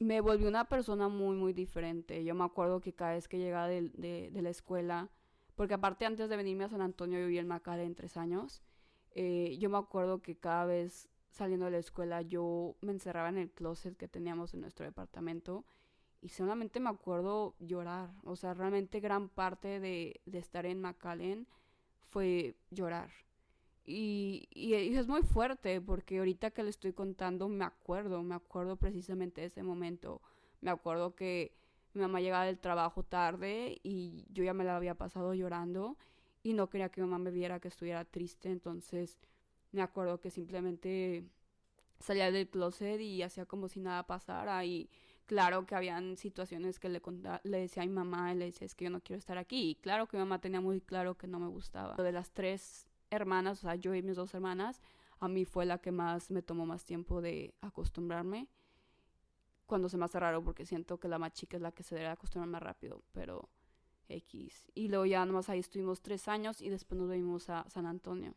me 0.00 0.22
volví 0.22 0.46
una 0.46 0.64
persona 0.64 1.08
muy, 1.08 1.36
muy 1.36 1.52
diferente. 1.52 2.24
Yo 2.24 2.34
me 2.34 2.44
acuerdo 2.44 2.80
que 2.80 2.94
cada 2.94 3.12
vez 3.12 3.28
que 3.28 3.38
llegaba 3.38 3.68
de, 3.68 3.90
de, 4.32 4.42
la 4.42 4.48
escuela, 4.48 5.10
porque 5.54 5.74
aparte 5.74 6.06
antes 6.06 6.30
de 6.30 6.36
venirme 6.36 6.64
a 6.64 6.70
San 6.70 6.80
Antonio 6.80 7.18
yo 7.18 7.26
vivía 7.26 7.42
en 7.42 7.48
McAllen 7.48 7.94
tres 7.94 8.16
años, 8.16 8.62
eh, 9.12 9.56
yo 9.58 9.68
me 9.68 9.76
acuerdo 9.76 10.22
que 10.22 10.36
cada 10.36 10.64
vez 10.64 11.08
saliendo 11.30 11.66
de 11.66 11.72
la 11.72 11.78
escuela 11.78 12.22
yo 12.22 12.76
me 12.80 12.92
encerraba 12.92 13.28
en 13.28 13.38
el 13.38 13.50
closet 13.50 13.96
que 13.96 14.08
teníamos 14.08 14.54
en 14.54 14.60
nuestro 14.60 14.84
departamento 14.84 15.64
y 16.22 16.28
solamente 16.28 16.80
me 16.80 16.90
acuerdo 16.90 17.54
llorar. 17.60 18.10
O 18.24 18.36
sea, 18.36 18.54
realmente 18.54 19.00
gran 19.00 19.28
parte 19.28 19.80
de, 19.80 20.20
de 20.26 20.38
estar 20.38 20.66
en 20.66 20.80
McAllen 20.80 21.46
fue 22.02 22.56
llorar. 22.70 23.10
Y, 23.86 24.48
y, 24.50 24.74
es 24.74 25.08
muy 25.08 25.22
fuerte 25.22 25.80
porque 25.80 26.18
ahorita 26.18 26.50
que 26.50 26.62
le 26.62 26.70
estoy 26.70 26.92
contando 26.92 27.48
me 27.48 27.64
acuerdo, 27.64 28.22
me 28.22 28.34
acuerdo 28.34 28.76
precisamente 28.76 29.40
de 29.40 29.46
ese 29.48 29.62
momento. 29.62 30.20
Me 30.60 30.70
acuerdo 30.70 31.14
que 31.14 31.56
mi 31.94 32.02
mamá 32.02 32.20
llegaba 32.20 32.44
del 32.44 32.58
trabajo 32.58 33.02
tarde 33.02 33.80
y 33.82 34.26
yo 34.30 34.44
ya 34.44 34.54
me 34.54 34.64
la 34.64 34.76
había 34.76 34.94
pasado 34.94 35.34
llorando 35.34 35.96
y 36.42 36.52
no 36.52 36.68
quería 36.68 36.90
que 36.90 37.00
mi 37.00 37.08
mamá 37.08 37.24
me 37.24 37.30
viera 37.30 37.60
que 37.60 37.68
estuviera 37.68 38.04
triste. 38.04 38.50
Entonces 38.50 39.18
me 39.72 39.82
acuerdo 39.82 40.20
que 40.20 40.30
simplemente 40.30 41.24
salía 41.98 42.30
del 42.30 42.48
closet 42.48 43.00
y 43.00 43.22
hacía 43.22 43.46
como 43.46 43.68
si 43.68 43.80
nada 43.80 44.06
pasara 44.06 44.64
y 44.64 44.88
claro 45.26 45.66
que 45.66 45.74
habían 45.74 46.16
situaciones 46.16 46.80
que 46.80 46.88
le, 46.88 47.00
le 47.44 47.58
decía 47.58 47.82
a 47.82 47.86
mi 47.86 47.92
mamá 47.92 48.32
y 48.32 48.36
le 48.36 48.46
decía 48.46 48.66
es 48.66 48.74
que 48.74 48.84
yo 48.84 48.90
no 48.90 49.00
quiero 49.00 49.18
estar 49.18 49.38
aquí 49.38 49.70
y 49.70 49.74
claro 49.76 50.08
que 50.08 50.16
mi 50.16 50.22
mamá 50.22 50.40
tenía 50.40 50.60
muy 50.60 50.80
claro 50.80 51.16
que 51.16 51.26
no 51.26 51.38
me 51.38 51.48
gustaba. 51.48 51.94
Lo 51.96 52.04
de 52.04 52.12
las 52.12 52.32
tres 52.32 52.86
hermanas, 53.10 53.58
o 53.58 53.62
sea, 53.62 53.74
yo 53.74 53.94
y 53.94 54.02
mis 54.02 54.16
dos 54.16 54.34
hermanas, 54.34 54.80
a 55.18 55.28
mí 55.28 55.44
fue 55.44 55.66
la 55.66 55.78
que 55.78 55.92
más 55.92 56.30
me 56.30 56.42
tomó 56.42 56.66
más 56.66 56.84
tiempo 56.84 57.20
de 57.20 57.54
acostumbrarme. 57.60 58.48
Cuando 59.66 59.88
se 59.88 59.96
me 59.96 60.06
hace 60.06 60.18
raro 60.18 60.42
porque 60.42 60.66
siento 60.66 60.98
que 60.98 61.06
la 61.06 61.18
más 61.18 61.32
chica 61.32 61.56
es 61.56 61.62
la 61.62 61.72
que 61.72 61.82
se 61.82 61.94
debe 61.94 62.08
acostumbrar 62.08 62.48
más 62.48 62.62
rápido, 62.62 63.02
pero 63.12 63.48
X. 64.08 64.64
Y 64.74 64.88
luego 64.88 65.06
ya 65.06 65.24
nomás 65.24 65.48
ahí 65.48 65.60
estuvimos 65.60 66.00
tres 66.02 66.26
años 66.26 66.60
y 66.60 66.70
después 66.70 66.98
nos 66.98 67.08
venimos 67.08 67.48
a 67.50 67.68
San 67.68 67.86
Antonio. 67.86 68.34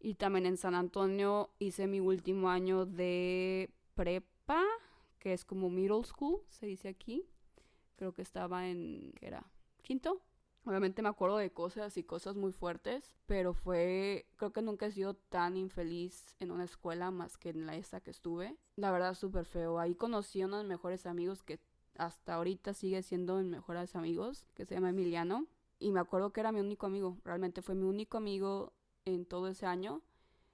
Y 0.00 0.14
también 0.14 0.46
en 0.46 0.56
San 0.56 0.74
Antonio 0.74 1.50
hice 1.58 1.86
mi 1.86 2.00
último 2.00 2.50
año 2.50 2.86
de 2.86 3.70
prepa, 3.94 4.62
que 5.18 5.32
es 5.32 5.44
como 5.44 5.70
middle 5.70 6.04
school, 6.04 6.42
se 6.48 6.66
dice 6.66 6.88
aquí. 6.88 7.24
Creo 7.96 8.12
que 8.12 8.22
estaba 8.22 8.68
en, 8.68 9.12
¿qué 9.18 9.26
era? 9.28 9.50
¿Quinto? 9.82 10.22
Obviamente 10.66 11.00
me 11.00 11.08
acuerdo 11.08 11.36
de 11.36 11.52
cosas 11.52 11.96
y 11.96 12.02
cosas 12.02 12.34
muy 12.34 12.50
fuertes, 12.50 13.14
pero 13.26 13.54
fue, 13.54 14.26
creo 14.36 14.52
que 14.52 14.62
nunca 14.62 14.86
he 14.86 14.90
sido 14.90 15.14
tan 15.14 15.56
infeliz 15.56 16.34
en 16.40 16.50
una 16.50 16.64
escuela 16.64 17.12
más 17.12 17.38
que 17.38 17.50
en 17.50 17.66
la 17.66 17.76
esta 17.76 18.00
que 18.00 18.10
estuve. 18.10 18.56
La 18.74 18.90
verdad, 18.90 19.14
súper 19.14 19.44
feo. 19.44 19.78
Ahí 19.78 19.94
conocí 19.94 20.42
a 20.42 20.46
unos 20.46 20.64
mejores 20.64 21.06
amigos 21.06 21.44
que 21.44 21.60
hasta 21.96 22.34
ahorita 22.34 22.74
sigue 22.74 23.02
siendo 23.02 23.36
mis 23.36 23.46
mejores 23.46 23.94
amigos, 23.94 24.44
que 24.54 24.66
se 24.66 24.74
llama 24.74 24.90
Emiliano. 24.90 25.46
Y 25.78 25.92
me 25.92 26.00
acuerdo 26.00 26.32
que 26.32 26.40
era 26.40 26.50
mi 26.50 26.58
único 26.58 26.86
amigo, 26.86 27.16
realmente 27.24 27.62
fue 27.62 27.76
mi 27.76 27.84
único 27.84 28.16
amigo 28.16 28.72
en 29.06 29.24
todo 29.24 29.48
ese 29.48 29.64
año. 29.64 30.02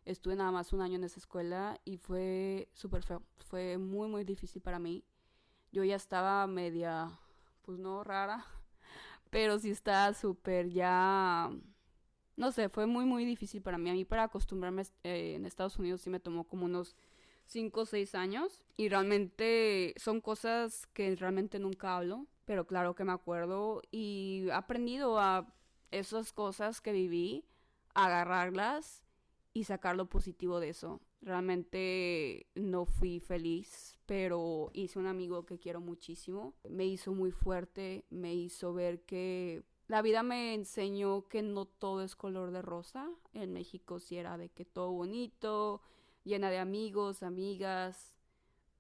Estuve 0.04 0.36
nada 0.36 0.52
más 0.52 0.72
un 0.72 0.80
año 0.80 0.96
en 0.96 1.04
esa 1.04 1.18
escuela 1.18 1.80
y 1.84 1.96
fue 1.96 2.68
súper 2.74 3.02
feo. 3.02 3.22
Fue 3.38 3.78
muy, 3.78 4.08
muy 4.08 4.24
difícil 4.24 4.62
para 4.62 4.78
mí. 4.78 5.04
Yo 5.72 5.82
ya 5.82 5.96
estaba 5.96 6.46
media, 6.46 7.10
pues 7.62 7.78
no 7.78 8.04
rara, 8.04 8.44
pero 9.30 9.58
sí 9.58 9.70
estaba 9.70 10.14
súper 10.14 10.68
ya... 10.68 11.50
No 12.34 12.50
sé, 12.50 12.68
fue 12.68 12.86
muy, 12.86 13.04
muy 13.04 13.24
difícil 13.24 13.62
para 13.62 13.78
mí. 13.78 13.90
A 13.90 13.92
mí 13.92 14.04
para 14.04 14.24
acostumbrarme 14.24 14.82
eh, 15.04 15.34
en 15.36 15.44
Estados 15.44 15.78
Unidos 15.78 16.00
sí 16.00 16.10
me 16.10 16.18
tomó 16.20 16.44
como 16.44 16.64
unos 16.64 16.96
5 17.46 17.80
o 17.80 17.86
6 17.86 18.14
años. 18.14 18.64
Y 18.76 18.88
realmente 18.88 19.94
son 19.96 20.20
cosas 20.20 20.86
que 20.94 21.14
realmente 21.14 21.58
nunca 21.58 21.96
hablo. 21.96 22.26
Pero 22.44 22.66
claro 22.66 22.94
que 22.94 23.04
me 23.04 23.12
acuerdo 23.12 23.82
y 23.92 24.46
he 24.48 24.52
aprendido 24.52 25.20
a 25.20 25.46
esas 25.90 26.32
cosas 26.32 26.80
que 26.80 26.90
viví 26.92 27.44
agarrarlas 27.94 29.02
y 29.54 29.64
sacar 29.64 29.96
lo 29.96 30.08
positivo 30.08 30.60
de 30.60 30.70
eso. 30.70 31.00
Realmente 31.20 32.46
no 32.54 32.84
fui 32.84 33.20
feliz, 33.20 33.98
pero 34.06 34.70
hice 34.72 34.98
un 34.98 35.06
amigo 35.06 35.46
que 35.46 35.58
quiero 35.58 35.80
muchísimo. 35.80 36.54
Me 36.68 36.86
hizo 36.86 37.12
muy 37.12 37.30
fuerte, 37.30 38.04
me 38.10 38.34
hizo 38.34 38.72
ver 38.72 39.02
que 39.02 39.62
la 39.86 40.02
vida 40.02 40.22
me 40.22 40.54
enseñó 40.54 41.28
que 41.28 41.42
no 41.42 41.66
todo 41.66 42.02
es 42.02 42.16
color 42.16 42.50
de 42.50 42.62
rosa. 42.62 43.08
En 43.34 43.52
México 43.52 43.98
sí 44.00 44.16
era 44.16 44.38
de 44.38 44.48
que 44.48 44.64
todo 44.64 44.90
bonito, 44.90 45.82
llena 46.24 46.50
de 46.50 46.58
amigos, 46.58 47.22
amigas, 47.22 48.16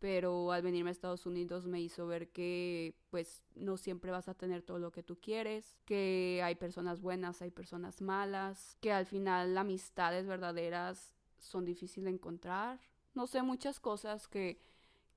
pero 0.02 0.50
al 0.50 0.62
venirme 0.62 0.90
a 0.90 0.98
Estados 0.98 1.26
Unidos 1.26 1.64
me 1.64 1.80
hizo 1.80 2.08
ver 2.08 2.32
que 2.32 2.96
pues 3.08 3.44
no 3.54 3.76
siempre 3.76 4.10
vas 4.10 4.26
a 4.26 4.34
tener 4.34 4.60
todo 4.60 4.80
lo 4.80 4.90
que 4.90 5.04
tú 5.04 5.20
quieres, 5.20 5.78
que 5.84 6.40
hay 6.42 6.56
personas 6.56 7.00
buenas, 7.00 7.40
hay 7.40 7.52
personas 7.52 8.02
malas, 8.02 8.76
que 8.80 8.90
al 8.90 9.06
final 9.06 9.56
amistades 9.56 10.26
verdaderas 10.26 11.14
son 11.38 11.64
difíciles 11.64 12.06
de 12.06 12.16
encontrar. 12.16 12.80
No 13.14 13.28
sé, 13.28 13.42
muchas 13.42 13.78
cosas 13.78 14.26
que, 14.26 14.60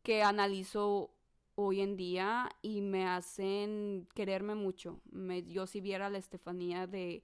que 0.04 0.22
analizo 0.22 1.10
hoy 1.56 1.82
en 1.82 1.98
día 1.98 2.52
y 2.62 2.82
me 2.82 3.08
hacen 3.08 4.08
quererme 4.14 4.54
mucho. 4.54 5.02
Me, 5.10 5.42
yo 5.46 5.66
si 5.66 5.82
viera 5.82 6.06
a 6.06 6.10
la 6.12 6.20
Estefanía 6.20 6.86
de, 6.86 7.24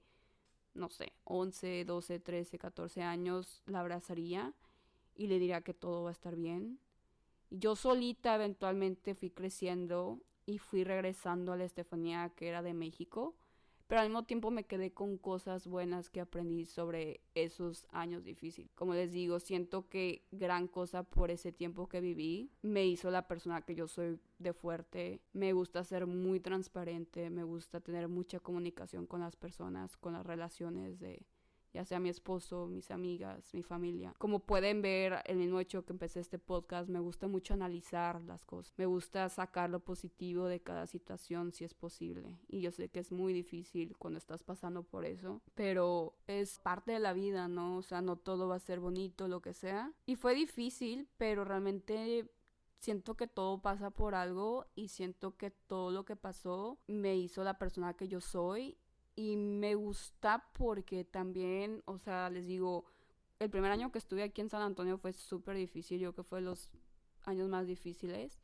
no 0.74 0.88
sé, 0.88 1.12
11, 1.22 1.84
12, 1.84 2.18
13, 2.18 2.58
14 2.58 3.02
años, 3.02 3.62
la 3.66 3.78
abrazaría 3.78 4.52
y 5.14 5.28
le 5.28 5.38
diría 5.38 5.60
que 5.60 5.74
todo 5.74 6.02
va 6.02 6.08
a 6.08 6.12
estar 6.12 6.34
bien 6.34 6.81
yo 7.58 7.76
solita 7.76 8.34
eventualmente 8.34 9.14
fui 9.14 9.30
creciendo 9.30 10.20
y 10.46 10.58
fui 10.58 10.84
regresando 10.84 11.52
a 11.52 11.56
la 11.56 11.64
Estefanía 11.64 12.32
que 12.34 12.48
era 12.48 12.62
de 12.62 12.74
México, 12.74 13.36
pero 13.86 14.00
al 14.00 14.08
mismo 14.08 14.24
tiempo 14.24 14.50
me 14.50 14.64
quedé 14.64 14.94
con 14.94 15.18
cosas 15.18 15.66
buenas 15.66 16.08
que 16.08 16.20
aprendí 16.20 16.64
sobre 16.64 17.20
esos 17.34 17.86
años 17.90 18.24
difíciles. 18.24 18.72
Como 18.74 18.94
les 18.94 19.12
digo, 19.12 19.38
siento 19.38 19.88
que 19.90 20.24
gran 20.30 20.66
cosa 20.66 21.02
por 21.02 21.30
ese 21.30 21.52
tiempo 21.52 21.88
que 21.88 22.00
viví 22.00 22.50
me 22.62 22.86
hizo 22.86 23.10
la 23.10 23.28
persona 23.28 23.60
que 23.60 23.74
yo 23.74 23.88
soy 23.88 24.18
de 24.38 24.54
fuerte. 24.54 25.20
Me 25.34 25.52
gusta 25.52 25.84
ser 25.84 26.06
muy 26.06 26.40
transparente, 26.40 27.28
me 27.28 27.44
gusta 27.44 27.80
tener 27.80 28.08
mucha 28.08 28.40
comunicación 28.40 29.06
con 29.06 29.20
las 29.20 29.36
personas, 29.36 29.98
con 29.98 30.14
las 30.14 30.24
relaciones 30.24 30.98
de 30.98 31.26
ya 31.72 31.84
sea 31.84 32.00
mi 32.00 32.08
esposo, 32.08 32.66
mis 32.66 32.90
amigas, 32.90 33.52
mi 33.54 33.62
familia. 33.62 34.14
Como 34.18 34.40
pueden 34.40 34.82
ver, 34.82 35.22
el 35.24 35.36
mismo 35.36 35.60
hecho 35.60 35.84
que 35.84 35.92
empecé 35.92 36.20
este 36.20 36.38
podcast, 36.38 36.88
me 36.88 37.00
gusta 37.00 37.28
mucho 37.28 37.54
analizar 37.54 38.20
las 38.22 38.44
cosas. 38.44 38.74
Me 38.76 38.86
gusta 38.86 39.28
sacar 39.28 39.70
lo 39.70 39.80
positivo 39.80 40.46
de 40.46 40.60
cada 40.60 40.86
situación 40.86 41.52
si 41.52 41.64
es 41.64 41.74
posible. 41.74 42.38
Y 42.48 42.60
yo 42.60 42.70
sé 42.70 42.88
que 42.88 43.00
es 43.00 43.12
muy 43.12 43.32
difícil 43.32 43.96
cuando 43.96 44.18
estás 44.18 44.42
pasando 44.42 44.82
por 44.82 45.04
eso, 45.04 45.40
pero 45.54 46.14
es 46.26 46.58
parte 46.58 46.92
de 46.92 46.98
la 46.98 47.12
vida, 47.12 47.48
¿no? 47.48 47.78
O 47.78 47.82
sea, 47.82 48.02
no 48.02 48.16
todo 48.16 48.48
va 48.48 48.56
a 48.56 48.60
ser 48.60 48.80
bonito, 48.80 49.28
lo 49.28 49.40
que 49.40 49.54
sea. 49.54 49.92
Y 50.06 50.16
fue 50.16 50.34
difícil, 50.34 51.08
pero 51.16 51.44
realmente 51.44 52.30
siento 52.82 53.16
que 53.16 53.28
todo 53.28 53.62
pasa 53.62 53.90
por 53.90 54.14
algo 54.14 54.66
y 54.74 54.88
siento 54.88 55.36
que 55.36 55.50
todo 55.50 55.92
lo 55.92 56.04
que 56.04 56.16
pasó 56.16 56.80
me 56.88 57.16
hizo 57.16 57.44
la 57.44 57.56
persona 57.56 57.94
que 57.94 58.08
yo 58.08 58.20
soy 58.20 58.76
y 59.14 59.36
me 59.36 59.74
gusta 59.74 60.48
porque 60.54 61.04
también, 61.04 61.82
o 61.86 61.98
sea, 61.98 62.30
les 62.30 62.46
digo, 62.46 62.84
el 63.38 63.50
primer 63.50 63.70
año 63.72 63.90
que 63.90 63.98
estuve 63.98 64.22
aquí 64.22 64.40
en 64.40 64.48
San 64.48 64.62
Antonio 64.62 64.98
fue 64.98 65.12
súper 65.12 65.56
difícil, 65.56 66.00
yo 66.00 66.14
que 66.14 66.22
fue 66.22 66.40
los 66.40 66.70
años 67.24 67.48
más 67.48 67.66
difíciles. 67.66 68.40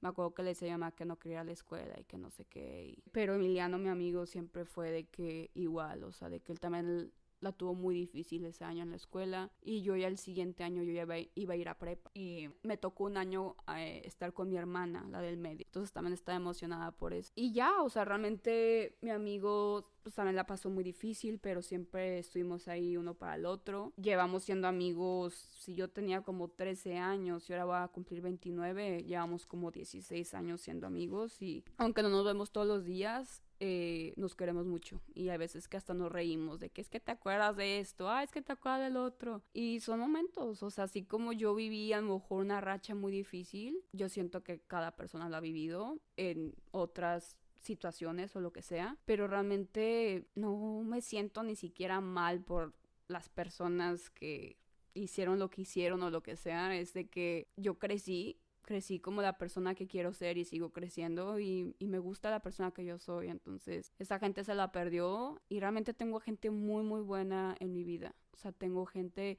Me 0.00 0.08
acuerdo 0.08 0.34
que 0.34 0.42
le 0.42 0.48
decía 0.50 0.74
a 0.74 0.78
mamá 0.78 0.90
que 0.92 1.04
no 1.04 1.18
quería 1.18 1.44
la 1.44 1.52
escuela 1.52 1.94
y 1.98 2.04
que 2.04 2.18
no 2.18 2.28
sé 2.30 2.44
qué. 2.44 3.00
Pero 3.12 3.34
Emiliano, 3.34 3.78
mi 3.78 3.88
amigo, 3.88 4.26
siempre 4.26 4.64
fue 4.64 4.90
de 4.90 5.04
que 5.04 5.50
igual, 5.54 6.02
o 6.02 6.12
sea, 6.12 6.28
de 6.28 6.40
que 6.40 6.50
él 6.50 6.58
también 6.58 7.12
la 7.42 7.52
tuvo 7.52 7.74
muy 7.74 7.94
difícil 7.94 8.44
ese 8.44 8.64
año 8.64 8.82
en 8.82 8.90
la 8.90 8.96
escuela 8.96 9.50
y 9.60 9.82
yo 9.82 9.96
ya 9.96 10.06
el 10.06 10.16
siguiente 10.16 10.64
año 10.64 10.82
yo 10.82 10.92
ya 10.92 11.02
iba, 11.34 11.54
a 11.54 11.56
ir 11.56 11.68
a 11.68 11.78
prepa 11.78 12.10
y 12.14 12.48
me 12.62 12.76
tocó 12.76 13.04
un 13.04 13.16
año 13.16 13.56
eh, 13.76 14.02
estar 14.04 14.32
con 14.32 14.48
mi 14.48 14.56
hermana, 14.56 15.06
la 15.10 15.20
del 15.20 15.36
medio. 15.36 15.66
Entonces 15.66 15.92
también 15.92 16.14
estaba 16.14 16.36
emocionada 16.36 16.92
por 16.92 17.12
eso. 17.12 17.32
Y 17.34 17.52
ya, 17.52 17.82
o 17.82 17.90
sea, 17.90 18.04
realmente 18.04 18.96
mi 19.02 19.10
amigo 19.10 19.92
pues 20.02 20.14
también 20.14 20.36
la 20.36 20.46
pasó 20.46 20.68
muy 20.68 20.82
difícil, 20.82 21.38
pero 21.38 21.62
siempre 21.62 22.18
estuvimos 22.18 22.68
ahí 22.68 22.96
uno 22.96 23.14
para 23.14 23.36
el 23.36 23.46
otro. 23.46 23.92
Llevamos 23.96 24.42
siendo 24.44 24.66
amigos, 24.66 25.34
si 25.34 25.74
yo 25.74 25.88
tenía 25.88 26.22
como 26.22 26.48
13 26.48 26.98
años 26.98 27.48
y 27.48 27.52
ahora 27.52 27.64
voy 27.64 27.76
a 27.76 27.88
cumplir 27.88 28.20
29, 28.20 29.04
llevamos 29.04 29.46
como 29.46 29.70
16 29.70 30.34
años 30.34 30.60
siendo 30.60 30.86
amigos 30.86 31.40
y 31.40 31.64
aunque 31.76 32.02
no 32.02 32.08
nos 32.08 32.24
vemos 32.24 32.50
todos 32.50 32.66
los 32.66 32.84
días, 32.84 33.42
eh, 33.64 34.12
nos 34.16 34.34
queremos 34.34 34.66
mucho 34.66 35.00
y 35.14 35.28
a 35.28 35.36
veces 35.36 35.68
que 35.68 35.76
hasta 35.76 35.94
nos 35.94 36.10
reímos 36.10 36.58
de 36.58 36.70
que 36.70 36.80
es 36.80 36.88
que 36.88 36.98
te 36.98 37.12
acuerdas 37.12 37.56
de 37.56 37.78
esto, 37.78 38.10
ah, 38.10 38.24
es 38.24 38.32
que 38.32 38.42
te 38.42 38.50
acuerdas 38.50 38.80
del 38.80 38.96
otro. 38.96 39.44
Y 39.52 39.78
son 39.78 40.00
momentos, 40.00 40.64
o 40.64 40.70
sea, 40.70 40.84
así 40.84 41.04
como 41.04 41.32
yo 41.32 41.54
viví 41.54 41.92
a 41.92 42.00
lo 42.00 42.14
mejor 42.14 42.42
una 42.42 42.60
racha 42.60 42.96
muy 42.96 43.12
difícil, 43.12 43.78
yo 43.92 44.08
siento 44.08 44.42
que 44.42 44.58
cada 44.58 44.96
persona 44.96 45.28
lo 45.28 45.36
ha 45.36 45.40
vivido 45.40 46.00
en 46.16 46.56
otras 46.72 47.36
situaciones 47.60 48.34
o 48.34 48.40
lo 48.40 48.52
que 48.52 48.62
sea, 48.62 48.98
pero 49.04 49.28
realmente 49.28 50.26
no 50.34 50.82
me 50.82 51.00
siento 51.00 51.44
ni 51.44 51.54
siquiera 51.54 52.00
mal 52.00 52.42
por 52.42 52.74
las 53.06 53.28
personas 53.28 54.10
que 54.10 54.58
hicieron 54.94 55.38
lo 55.38 55.50
que 55.50 55.62
hicieron 55.62 56.02
o 56.02 56.10
lo 56.10 56.24
que 56.24 56.34
sea, 56.34 56.76
es 56.76 56.94
de 56.94 57.08
que 57.08 57.46
yo 57.56 57.78
crecí 57.78 58.40
crecí 58.72 59.00
como 59.00 59.20
la 59.20 59.36
persona 59.36 59.74
que 59.74 59.86
quiero 59.86 60.14
ser 60.14 60.38
y 60.38 60.46
sigo 60.46 60.70
creciendo 60.72 61.38
y, 61.38 61.74
me 61.80 61.98
gusta 61.98 62.30
la 62.30 62.40
persona 62.40 62.70
que 62.70 62.86
yo 62.86 62.98
soy. 62.98 63.28
Entonces, 63.28 63.92
esa 63.98 64.18
gente 64.18 64.44
se 64.44 64.54
la 64.54 64.72
perdió 64.72 65.42
y 65.50 65.60
realmente 65.60 65.92
tengo 65.92 66.20
gente 66.20 66.50
muy, 66.50 66.82
muy 66.82 67.02
buena 67.02 67.54
en 67.60 67.70
mi 67.70 67.84
vida. 67.84 68.14
O 68.32 68.38
sea, 68.38 68.50
tengo 68.50 68.86
gente, 68.86 69.38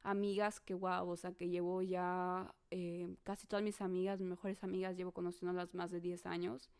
amigas 0.00 0.60
que, 0.60 0.72
wow, 0.72 1.06
o 1.10 1.16
sea, 1.18 1.32
que 1.32 1.50
llevo 1.50 1.82
ya 1.82 2.54
eh, 2.70 3.14
casi 3.22 3.46
todas 3.46 3.62
mis 3.62 3.82
amigas, 3.82 4.18
mis 4.18 4.30
mejores 4.30 4.64
amigas, 4.64 4.96
llevo 4.96 5.12
conociéndolas 5.12 5.74
más 5.74 5.90
de 5.90 6.00
10 6.00 6.24
años 6.24 6.70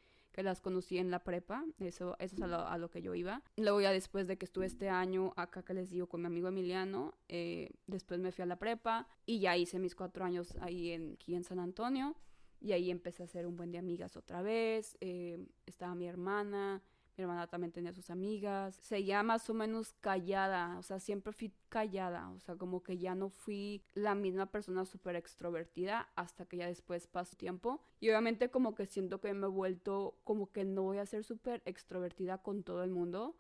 que 0.41 0.45
las 0.45 0.63
conocí 0.63 0.97
en 0.97 1.11
la 1.11 1.23
prepa, 1.23 1.67
eso, 1.81 2.17
eso 2.19 2.37
es 2.37 2.43
a 2.43 2.79
lo, 2.79 2.91
que 2.91 3.03
yo 3.03 3.15
iba. 3.15 3.43
Luego 3.59 3.83
ya 3.83 3.93
después 3.93 4.27
de 4.27 4.39
que 4.39 4.47
estuve 4.47 4.65
este 4.65 4.89
año 4.89 5.35
acá 5.37 5.63
que 5.63 5.75
les 5.75 5.91
digo 5.91 6.07
con 6.09 6.23
mi 6.23 6.29
amigo 6.29 6.49
Emiliano, 6.49 7.15
eh, 7.29 7.73
después 7.87 8.21
me 8.21 8.33
fui 8.33 8.43
a 8.43 8.47
la 8.47 8.57
prepa 8.57 9.07
y 9.27 9.41
ya 9.41 9.59
hice 9.59 9.79
mis 9.79 9.95
cuatro 9.95 10.25
años 10.25 10.57
ahí 10.63 10.93
en, 10.93 11.13
aquí 11.13 11.35
en 11.35 11.45
San 11.45 11.59
Antonio 11.59 12.17
y 12.59 12.73
ahí 12.73 12.91
empecé 12.91 13.23
a 13.23 13.27
hacer 13.27 13.47
un 13.47 13.57
buen 13.59 13.71
de 13.71 13.77
amigas 13.77 14.17
otra 14.17 14.41
vez, 14.41 14.97
eh, 15.03 15.47
estaba 15.67 15.95
mi 15.95 16.07
hermana, 16.07 16.83
hermana 17.23 17.47
también 17.47 17.73
tenía 17.73 17.93
sus 17.93 18.11
amigas. 18.11 18.77
Seguía 18.83 19.23
más 19.23 19.49
o 19.51 19.55
menos 19.55 19.93
callada, 20.01 20.79
o 20.79 20.83
sea, 20.83 21.01
siempre 21.01 21.33
fui 21.33 21.53
callada, 21.69 22.31
o 22.31 22.41
sea, 22.41 22.57
como 22.57 22.83
que 22.83 22.99
ya 22.99 23.15
no 23.15 23.31
fui 23.31 23.83
la 23.95 24.15
misma 24.15 24.47
persona 24.47 24.85
súper 24.85 25.17
extrovertida 25.17 26.09
hasta 26.17 26.47
que 26.47 26.59
ya 26.59 26.67
después 26.67 27.07
pasó 27.07 27.37
tiempo. 27.37 27.81
Y 28.01 28.09
obviamente 28.09 28.51
como 28.51 28.75
que 28.75 28.87
siento 28.87 29.21
que 29.21 29.33
me 29.35 29.47
he 29.47 29.51
vuelto 29.51 30.19
como 30.25 30.51
que 30.51 30.65
no 30.65 30.83
voy 30.83 30.99
a 30.99 31.07
ser 31.07 31.25
súper 31.25 31.63
extrovertida 31.65 32.39
con 32.39 32.63
todo 32.63 32.83
el 32.83 32.91
mundo, 32.91 33.37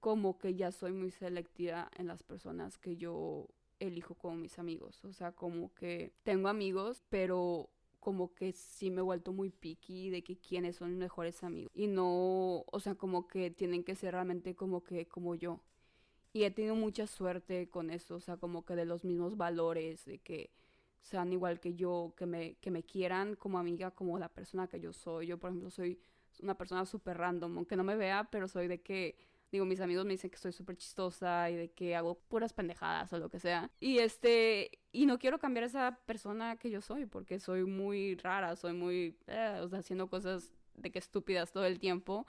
como 0.00 0.38
que 0.38 0.54
ya 0.54 0.70
soy 0.70 0.92
muy 0.92 1.10
selectiva 1.10 1.90
en 1.96 2.06
las 2.06 2.22
personas 2.22 2.78
que 2.78 2.96
yo 2.96 3.48
elijo 3.80 4.14
como 4.14 4.36
mis 4.36 4.58
amigos. 4.58 5.04
O 5.04 5.12
sea, 5.12 5.32
como 5.32 5.72
que 5.74 6.12
tengo 6.22 6.48
amigos, 6.48 7.02
pero 7.08 7.70
como 8.04 8.34
que 8.34 8.52
sí 8.52 8.90
me 8.90 8.98
he 8.98 9.02
vuelto 9.02 9.32
muy 9.32 9.48
picky 9.48 10.10
de 10.10 10.22
que 10.22 10.36
quiénes 10.36 10.76
son 10.76 10.90
mis 10.90 10.98
mejores 10.98 11.42
amigos. 11.42 11.72
Y 11.74 11.86
no, 11.86 12.64
o 12.70 12.80
sea, 12.80 12.94
como 12.96 13.26
que 13.26 13.50
tienen 13.50 13.82
que 13.82 13.94
ser 13.94 14.12
realmente 14.12 14.54
como 14.54 14.84
que 14.84 15.08
como 15.08 15.34
yo. 15.34 15.60
Y 16.34 16.44
he 16.44 16.50
tenido 16.50 16.74
mucha 16.74 17.06
suerte 17.06 17.70
con 17.70 17.90
eso, 17.90 18.16
o 18.16 18.20
sea, 18.20 18.36
como 18.36 18.64
que 18.66 18.76
de 18.76 18.84
los 18.84 19.04
mismos 19.04 19.38
valores, 19.38 20.04
de 20.04 20.18
que 20.18 20.50
sean 21.00 21.32
igual 21.32 21.60
que 21.60 21.74
yo, 21.74 22.12
que 22.16 22.26
me, 22.26 22.56
que 22.56 22.70
me 22.70 22.82
quieran 22.82 23.36
como 23.36 23.58
amiga, 23.58 23.90
como 23.92 24.18
la 24.18 24.28
persona 24.28 24.68
que 24.68 24.80
yo 24.80 24.92
soy. 24.92 25.28
Yo, 25.28 25.38
por 25.38 25.50
ejemplo, 25.50 25.70
soy 25.70 25.98
una 26.42 26.58
persona 26.58 26.84
súper 26.84 27.16
random, 27.16 27.56
aunque 27.56 27.76
no 27.76 27.84
me 27.84 27.96
vea, 27.96 28.28
pero 28.30 28.48
soy 28.48 28.68
de 28.68 28.82
que 28.82 29.16
Digo, 29.54 29.66
mis 29.66 29.78
amigos 29.78 30.04
me 30.04 30.14
dicen 30.14 30.30
que 30.30 30.36
soy 30.36 30.50
súper 30.50 30.76
chistosa 30.76 31.48
y 31.48 31.54
de 31.54 31.70
que 31.70 31.94
hago 31.94 32.16
puras 32.16 32.52
pendejadas 32.52 33.12
o 33.12 33.18
lo 33.18 33.28
que 33.28 33.38
sea. 33.38 33.70
Y 33.78 33.98
este, 33.98 34.80
y 34.90 35.06
no 35.06 35.16
quiero 35.20 35.38
cambiar 35.38 35.62
esa 35.62 36.00
persona 36.06 36.56
que 36.56 36.70
yo 36.70 36.80
soy 36.80 37.06
porque 37.06 37.38
soy 37.38 37.62
muy 37.64 38.16
rara, 38.16 38.56
soy 38.56 38.72
muy, 38.72 39.16
eh, 39.28 39.64
haciendo 39.72 40.08
cosas 40.08 40.50
de 40.74 40.90
que 40.90 40.98
estúpidas 40.98 41.52
todo 41.52 41.66
el 41.66 41.78
tiempo. 41.78 42.26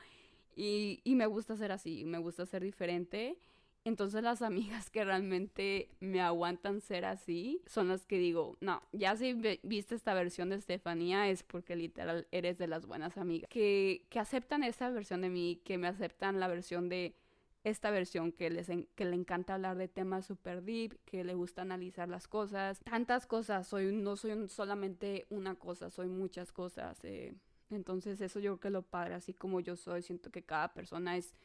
Y, 0.56 1.02
y 1.04 1.16
me 1.16 1.26
gusta 1.26 1.58
ser 1.58 1.72
así, 1.72 2.06
me 2.06 2.20
gusta 2.20 2.46
ser 2.46 2.64
diferente. 2.64 3.40
Entonces 3.86 4.24
las 4.24 4.42
amigas 4.42 4.90
que 4.90 5.06
realmente 5.06 5.90
me 6.00 6.20
aguantan 6.20 6.82
ser 6.82 7.06
así 7.06 7.62
son 7.68 7.88
las 7.88 8.06
que 8.06 8.18
digo, 8.18 8.58
no, 8.60 8.82
ya 8.92 9.16
si 9.16 9.34
viste 9.62 9.94
esta 9.94 10.16
versión 10.16 10.50
de 10.50 10.56
Estefanía 10.56 11.30
es 11.30 11.44
porque 11.44 11.76
literal 11.76 12.28
eres 12.32 12.58
de 12.58 12.68
las 12.68 12.88
buenas 12.88 13.18
amigas. 13.18 13.48
Que, 13.50 14.08
que 14.10 14.20
aceptan 14.20 14.64
esa 14.64 14.90
versión 14.90 15.22
de 15.22 15.30
mí, 15.30 15.62
que 15.64 15.78
me 15.78 15.88
aceptan 15.88 16.40
la 16.40 16.48
versión 16.48 16.90
de 16.90 17.16
esta 17.64 17.92
versión 17.92 18.32
que, 18.32 18.50
les 18.50 18.72
que 18.96 19.06
le 19.06 19.16
encanta 19.16 19.54
hablar 19.56 19.78
de 19.78 19.88
temas 19.88 20.26
super 20.26 20.64
deep, 20.64 21.00
que 21.06 21.24
le 21.24 21.36
gusta 21.36 21.62
analizar 21.62 22.10
las 22.10 22.28
cosas. 22.28 22.80
Tantas 22.84 23.28
cosas, 23.28 23.68
soy, 23.68 23.92
no 23.92 24.16
soy 24.16 24.48
solamente 24.50 25.28
una 25.30 25.56
cosa, 25.56 25.92
soy 25.92 26.08
muchas 26.08 26.52
cosas. 26.52 27.04
Eh. 27.04 27.36
Entonces 27.70 28.22
eso 28.22 28.40
yo 28.40 28.58
creo 28.58 28.60
que 28.60 28.70
lo 28.70 28.82
padre, 28.84 29.16
así 29.16 29.34
como 29.34 29.60
yo 29.60 29.76
soy, 29.76 30.02
siento 30.02 30.32
que 30.32 30.44
cada 30.44 30.74
persona 30.74 31.18
es 31.18 31.36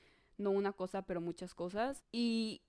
no 0.40 0.50
una 0.50 0.72
cosa, 0.72 1.02
pero 1.02 1.20
muchas 1.20 1.54
cosas. 1.54 2.02
Y 2.12 2.62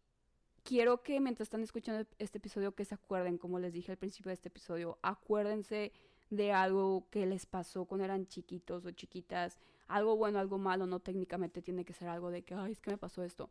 quiero 0.64 1.04
que 1.04 1.20
mientras 1.20 1.48
están 1.48 1.64
escuchando 1.64 2.08
este 2.20 2.38
episodio, 2.38 2.76
que 2.76 2.86
se 2.86 2.96
acuerden, 2.96 3.38
como 3.38 3.60
les 3.60 3.74
dije 3.74 3.92
al 3.92 3.98
principio 3.98 4.30
de 4.30 4.36
este 4.36 4.50
episodio, 4.50 5.00
acuérdense 5.02 5.92
de 6.30 6.54
algo 6.54 7.08
que 7.10 7.26
les 7.26 7.46
pasó 7.46 7.86
cuando 7.86 8.06
eran 8.06 8.28
chiquitos 8.28 8.86
o 8.86 8.92
chiquitas, 8.92 9.60
algo 9.88 10.16
bueno, 10.16 10.40
algo 10.40 10.58
malo, 10.58 10.86
no 10.86 11.00
técnicamente 11.00 11.62
tiene 11.62 11.84
que 11.84 11.94
ser 11.94 12.08
algo 12.08 12.32
de 12.32 12.44
que, 12.44 12.54
ay, 12.54 12.72
es 12.72 12.80
que 12.80 12.92
me 12.92 12.98
pasó 12.98 13.24
esto, 13.24 13.50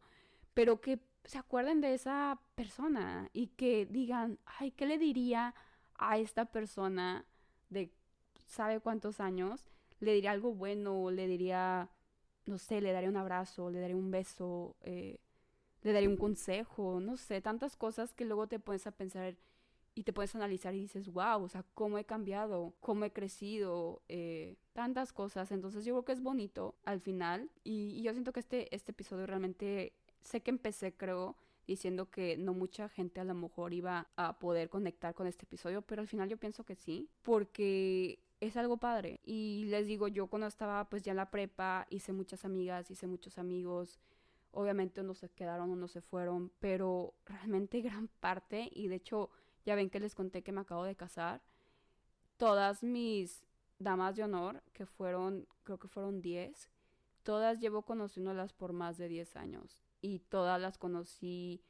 pero 0.55 0.81
que 0.81 0.99
se 1.25 1.39
acuerden 1.39 1.81
de 1.81 1.95
esa 1.95 2.41
persona 2.55 3.29
y 3.33 3.49
que 3.49 3.85
digan, 3.87 4.39
ay, 4.47 4.71
¿qué 4.71 4.87
le 4.87 4.99
diría 4.99 5.55
a 5.95 6.19
esta 6.19 6.47
persona 6.47 7.27
de 7.69 7.93
sabe 8.47 8.81
cuántos 8.81 9.21
años? 9.21 9.67
Le 10.01 10.15
diría 10.15 10.31
algo 10.31 10.55
bueno, 10.55 11.11
le 11.11 11.27
diría 11.27 11.91
no 12.51 12.59
sé, 12.59 12.81
le 12.81 12.93
daré 12.93 13.09
un 13.09 13.17
abrazo, 13.17 13.71
le 13.71 13.81
daré 13.81 13.95
un 13.95 14.11
beso, 14.11 14.77
eh, 14.83 15.19
le 15.83 15.93
daré 15.93 16.09
un 16.09 16.17
consejo, 16.17 17.01
no 17.01 17.17
sé, 17.17 17.41
tantas 17.41 17.77
cosas 17.77 18.13
que 18.13 18.25
luego 18.25 18.47
te 18.47 18.59
pones 18.59 18.87
a 18.87 18.91
pensar 18.91 19.37
y 19.95 20.03
te 20.03 20.13
puedes 20.13 20.35
analizar 20.35 20.75
y 20.75 20.81
dices, 20.81 21.09
wow, 21.09 21.43
o 21.43 21.49
sea, 21.49 21.65
cómo 21.75 21.99
he 21.99 22.05
cambiado, 22.05 22.75
cómo 22.81 23.05
he 23.05 23.13
crecido, 23.13 24.03
eh, 24.09 24.57
tantas 24.73 25.13
cosas. 25.13 25.51
Entonces 25.53 25.85
yo 25.85 25.95
creo 25.95 26.05
que 26.05 26.13
es 26.13 26.23
bonito 26.23 26.75
al 26.85 27.01
final 27.01 27.51
y, 27.65 28.03
yo 28.03 28.13
siento 28.13 28.33
que 28.33 28.41
este, 28.41 28.75
este 28.75 28.93
episodio 28.93 29.27
realmente, 29.27 29.93
sé 30.23 30.43
que 30.43 30.51
empecé, 30.51 30.93
creo, 30.93 31.37
diciendo 31.67 32.11
que 32.11 32.37
no 32.37 32.53
mucha 32.53 32.89
gente 32.89 33.21
a 33.21 33.25
lo 33.25 33.35
mejor 33.35 33.73
iba 33.73 34.09
a 34.17 34.39
poder 34.39 34.69
conectar 34.69 35.15
con 35.15 35.27
este 35.27 35.45
episodio, 35.45 35.83
pero 35.83 36.03
al 36.03 36.09
final 36.09 36.29
yo 36.29 36.37
pienso 36.37 36.65
que 36.65 36.75
sí, 36.75 37.09
porque 37.23 38.19
es 38.41 38.57
algo 38.57 38.79
padre. 38.79 39.21
Y 39.25 39.67
les 39.67 39.87
digo, 39.87 40.09
yo 40.09 40.27
cuando 40.27 40.47
estaba 40.47 40.89
pues 40.89 41.03
ya 41.03 41.13
en 41.13 41.17
la 41.17 41.31
prepa 41.31 41.87
hice 41.91 42.13
muchas 42.13 42.45
amigas, 42.45 42.91
hice 42.91 43.07
muchos 43.07 43.39
amigos. 43.39 44.01
Obviamente 44.53 45.01
unos 45.01 45.19
se 45.19 45.29
quedaron, 45.29 45.71
unos 45.71 45.93
se 45.93 46.01
fueron, 46.01 46.51
pero 46.59 47.15
realmente 47.27 47.81
gran 47.83 48.09
parte, 48.09 48.69
y 48.73 48.89
de 48.89 48.97
hecho 48.97 49.31
ya 49.65 49.75
ven 49.75 49.91
que 49.91 50.01
les 50.01 50.15
conté 50.15 50.43
que 50.43 50.53
me 50.53 50.63
acabo 50.63 50.85
de 50.85 50.97
casar, 50.97 51.43
todas 52.37 52.83
mis 52.83 53.45
damas 53.79 54.17
de 54.17 54.25
honor, 54.25 54.63
que 54.73 54.87
fueron, 54.87 55.47
creo 55.63 55.79
que 55.79 55.89
fueron 55.89 56.21
10, 56.21 56.71
todas 57.23 57.61
llevo 57.61 57.83
conociéndolas 57.83 58.53
por 58.53 58.73
más 58.73 58.97
de 58.99 59.09
10 59.09 59.37
años. 59.37 59.83
Y 60.03 60.21
todas 60.21 60.61
las 60.61 60.79
conocí 60.79 61.63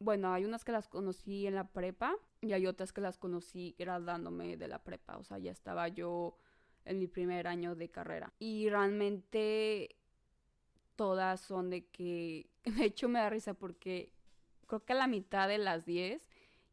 bueno, 0.00 0.32
hay 0.32 0.44
unas 0.44 0.64
que 0.64 0.72
las 0.72 0.88
conocí 0.88 1.46
en 1.46 1.54
la 1.54 1.68
prepa 1.68 2.16
y 2.40 2.52
hay 2.54 2.66
otras 2.66 2.92
que 2.92 3.02
las 3.02 3.18
conocí 3.18 3.76
graduándome 3.78 4.56
de 4.56 4.66
la 4.66 4.82
prepa, 4.82 5.18
o 5.18 5.24
sea, 5.24 5.38
ya 5.38 5.52
estaba 5.52 5.88
yo 5.88 6.38
en 6.86 6.98
mi 6.98 7.06
primer 7.06 7.46
año 7.46 7.76
de 7.76 7.90
carrera. 7.90 8.32
Y 8.38 8.68
realmente 8.70 9.96
todas 10.96 11.40
son 11.40 11.70
de 11.70 11.86
que, 11.86 12.50
de 12.64 12.84
hecho 12.84 13.08
me 13.08 13.20
da 13.20 13.30
risa 13.30 13.54
porque 13.54 14.12
creo 14.66 14.84
que 14.84 14.94
a 14.94 14.96
la 14.96 15.06
mitad 15.06 15.48
de 15.48 15.58
las 15.58 15.84
10 15.84 16.26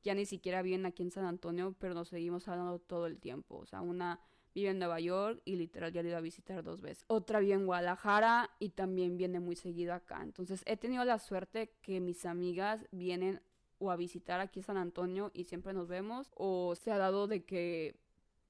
ya 0.03 0.15
ni 0.15 0.25
siquiera 0.25 0.61
viven 0.61 0.85
aquí 0.85 1.03
en 1.03 1.11
San 1.11 1.25
Antonio, 1.25 1.75
pero 1.79 1.93
nos 1.93 2.07
seguimos 2.07 2.47
hablando 2.47 2.79
todo 2.79 3.07
el 3.07 3.19
tiempo, 3.19 3.57
o 3.57 3.65
sea, 3.65 3.81
una 3.81 4.21
vive 4.57 4.71
en 4.71 4.79
Nueva 4.79 4.99
York 4.99 5.39
y 5.45 5.55
literal 5.55 5.93
ya 5.93 6.01
he 6.01 6.07
ido 6.07 6.17
a 6.17 6.21
visitar 6.21 6.63
dos 6.63 6.81
veces. 6.81 7.05
Otra 7.09 7.39
vive 7.39 7.53
en 7.53 7.67
Guadalajara 7.67 8.49
y 8.57 8.69
también 8.69 9.15
viene 9.15 9.39
muy 9.39 9.55
seguido 9.55 9.93
acá. 9.93 10.23
Entonces 10.23 10.63
he 10.65 10.77
tenido 10.77 11.05
la 11.05 11.19
suerte 11.19 11.75
que 11.83 11.99
mis 11.99 12.25
amigas 12.25 12.87
vienen 12.91 13.39
o 13.77 13.91
a 13.91 13.95
visitar 13.95 14.39
aquí 14.39 14.63
San 14.63 14.77
Antonio 14.77 15.29
y 15.35 15.43
siempre 15.43 15.73
nos 15.73 15.87
vemos 15.87 16.31
o 16.33 16.73
se 16.73 16.91
ha 16.91 16.97
dado 16.97 17.27
de 17.27 17.45
que 17.45 17.99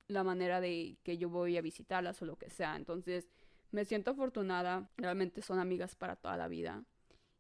la 0.08 0.24
manera 0.24 0.62
de 0.62 0.98
que 1.04 1.18
yo 1.18 1.28
voy 1.28 1.58
a 1.58 1.62
visitarlas 1.62 2.22
o 2.22 2.26
lo 2.26 2.38
que 2.38 2.50
sea. 2.50 2.78
Entonces 2.78 3.28
me 3.72 3.84
siento 3.84 4.12
afortunada, 4.12 4.90
realmente 4.96 5.42
son 5.42 5.60
amigas 5.60 5.98
para 5.98 6.16
toda 6.16 6.38
la 6.38 6.48
vida 6.48 6.86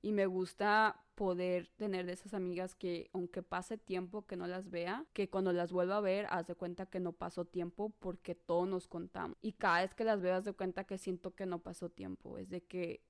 y 0.07 0.13
me 0.13 0.25
gusta 0.25 1.03
poder 1.15 1.67
tener 1.75 2.05
de 2.05 2.13
esas 2.13 2.33
amigas 2.33 2.75
que 2.75 3.09
aunque 3.11 3.43
pase 3.43 3.77
tiempo 3.77 4.25
que 4.25 4.37
no 4.37 4.47
las 4.47 4.69
vea, 4.69 5.03
que 5.11 5.29
cuando 5.29 5.51
las 5.51 5.73
vuelva 5.73 5.97
a 5.97 5.99
ver, 5.99 6.27
haz 6.29 6.47
de 6.47 6.55
cuenta 6.55 6.85
que 6.85 7.01
no 7.01 7.11
pasó 7.11 7.43
tiempo 7.43 7.89
porque 7.99 8.33
todos 8.33 8.69
nos 8.69 8.87
contamos. 8.87 9.37
Y 9.41 9.51
cada 9.51 9.81
vez 9.81 9.93
que 9.93 10.05
las 10.05 10.21
veo, 10.21 10.35
haz 10.35 10.45
de 10.45 10.53
cuenta 10.53 10.85
que 10.85 10.97
siento 10.97 11.35
que 11.35 11.45
no 11.45 11.59
pasó 11.59 11.89
tiempo. 11.89 12.37
Es 12.37 12.47
de 12.49 12.61
que 12.61 13.03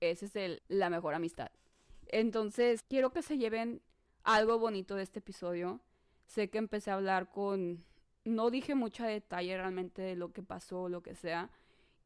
esa 0.00 0.26
es 0.26 0.36
el, 0.36 0.62
la 0.68 0.90
mejor 0.90 1.14
amistad. 1.14 1.50
Entonces, 2.08 2.82
quiero 2.82 3.12
que 3.12 3.22
se 3.22 3.38
lleven 3.38 3.80
algo 4.22 4.58
bonito 4.58 4.94
de 4.94 5.04
este 5.04 5.20
episodio. 5.20 5.80
Sé 6.26 6.50
que 6.50 6.58
empecé 6.58 6.90
a 6.90 6.96
hablar 6.96 7.30
con... 7.30 7.82
No 8.26 8.50
dije 8.50 8.74
mucho 8.74 9.04
detalle 9.04 9.56
realmente 9.56 10.02
de 10.02 10.16
lo 10.16 10.34
que 10.34 10.42
pasó 10.42 10.82
o 10.82 10.88
lo 10.90 11.02
que 11.02 11.14
sea 11.14 11.50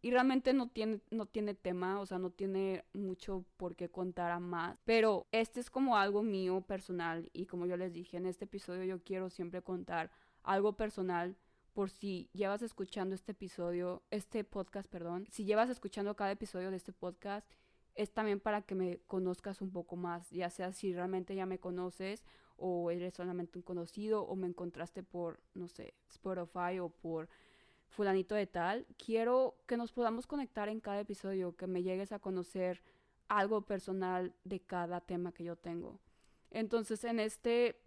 y 0.06 0.10
realmente 0.12 0.52
no 0.52 0.68
tiene, 0.68 1.00
no 1.10 1.26
tiene 1.26 1.52
tema, 1.54 1.98
o 1.98 2.06
sea, 2.06 2.20
no 2.20 2.30
tiene 2.30 2.84
mucho 2.92 3.44
por 3.56 3.74
qué 3.74 3.88
contar 3.88 4.30
a 4.30 4.38
más. 4.38 4.78
Pero 4.84 5.26
este 5.32 5.58
es 5.58 5.68
como 5.68 5.96
algo 5.96 6.22
mío 6.22 6.60
personal 6.60 7.28
y 7.32 7.46
como 7.46 7.66
yo 7.66 7.76
les 7.76 7.92
dije 7.92 8.16
en 8.16 8.26
este 8.26 8.44
episodio 8.44 8.84
yo 8.84 9.02
quiero 9.02 9.30
siempre 9.30 9.62
contar 9.62 10.12
algo 10.44 10.76
personal 10.76 11.36
por 11.72 11.90
si 11.90 12.30
llevas 12.32 12.62
escuchando 12.62 13.16
este 13.16 13.32
episodio, 13.32 14.04
este 14.12 14.44
podcast, 14.44 14.88
perdón, 14.88 15.26
si 15.28 15.44
llevas 15.44 15.70
escuchando 15.70 16.14
cada 16.14 16.30
episodio 16.30 16.70
de 16.70 16.76
este 16.76 16.92
podcast, 16.92 17.50
es 17.96 18.12
también 18.12 18.38
para 18.38 18.62
que 18.62 18.76
me 18.76 19.00
conozcas 19.08 19.60
un 19.60 19.72
poco 19.72 19.96
más, 19.96 20.30
ya 20.30 20.50
sea 20.50 20.72
si 20.72 20.94
realmente 20.94 21.34
ya 21.34 21.46
me 21.46 21.58
conoces 21.58 22.24
o 22.56 22.92
eres 22.92 23.14
solamente 23.14 23.58
un 23.58 23.62
conocido 23.62 24.22
o 24.22 24.36
me 24.36 24.46
encontraste 24.46 25.02
por, 25.02 25.40
no 25.54 25.66
sé, 25.66 25.94
Spotify 26.08 26.78
o 26.78 26.90
por 26.90 27.28
fulanito 27.88 28.34
de 28.34 28.46
tal, 28.46 28.86
quiero 28.96 29.56
que 29.66 29.76
nos 29.76 29.92
podamos 29.92 30.26
conectar 30.26 30.68
en 30.68 30.80
cada 30.80 31.00
episodio, 31.00 31.56
que 31.56 31.66
me 31.66 31.82
llegues 31.82 32.12
a 32.12 32.18
conocer 32.18 32.82
algo 33.28 33.62
personal 33.62 34.34
de 34.44 34.60
cada 34.60 35.00
tema 35.00 35.32
que 35.32 35.44
yo 35.44 35.56
tengo. 35.56 36.00
Entonces, 36.50 37.04
en 37.04 37.20
este 37.20 37.80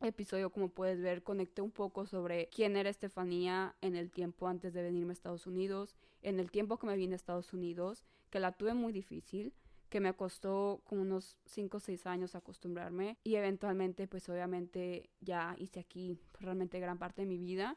episodio, 0.00 0.50
como 0.50 0.68
puedes 0.68 1.00
ver, 1.00 1.22
conecté 1.22 1.62
un 1.62 1.72
poco 1.72 2.06
sobre 2.06 2.48
quién 2.48 2.76
era 2.76 2.90
Estefanía 2.90 3.74
en 3.80 3.96
el 3.96 4.10
tiempo 4.10 4.46
antes 4.46 4.72
de 4.72 4.82
venirme 4.82 5.10
a 5.10 5.14
Estados 5.14 5.46
Unidos, 5.46 5.96
en 6.22 6.38
el 6.38 6.50
tiempo 6.50 6.78
que 6.78 6.86
me 6.86 6.96
vine 6.96 7.14
a 7.14 7.16
Estados 7.16 7.52
Unidos, 7.52 8.04
que 8.30 8.40
la 8.40 8.52
tuve 8.52 8.74
muy 8.74 8.92
difícil, 8.92 9.52
que 9.88 10.00
me 10.00 10.12
costó 10.14 10.82
como 10.84 11.02
unos 11.02 11.38
5 11.46 11.76
o 11.76 11.80
6 11.80 12.06
años 12.06 12.34
acostumbrarme 12.34 13.16
y 13.24 13.36
eventualmente 13.36 14.06
pues 14.06 14.28
obviamente 14.28 15.08
ya 15.20 15.56
hice 15.58 15.80
aquí 15.80 16.18
realmente 16.40 16.78
gran 16.78 16.98
parte 16.98 17.22
de 17.22 17.26
mi 17.26 17.38
vida 17.38 17.76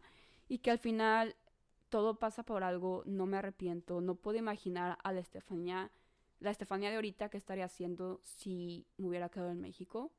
y 0.49 0.59
que 0.59 0.71
al 0.71 0.79
final 0.79 1.35
todo 1.91 2.15
pasa 2.15 2.43
por 2.43 2.63
algo, 2.63 3.03
no 3.05 3.25
me 3.25 3.37
arrepiento, 3.37 3.99
no 3.99 4.15
puedo 4.15 4.37
imaginar 4.39 4.97
a 5.03 5.11
la 5.11 5.19
Estefanía, 5.19 5.91
la 6.39 6.49
Estefanía 6.49 6.89
de 6.89 6.95
ahorita 6.95 7.29
que 7.29 7.37
estaría 7.37 7.65
haciendo 7.65 8.21
si 8.23 8.87
me 8.97 9.09
hubiera 9.09 9.29
quedado 9.29 9.51
en 9.51 9.59
México. 9.59 10.11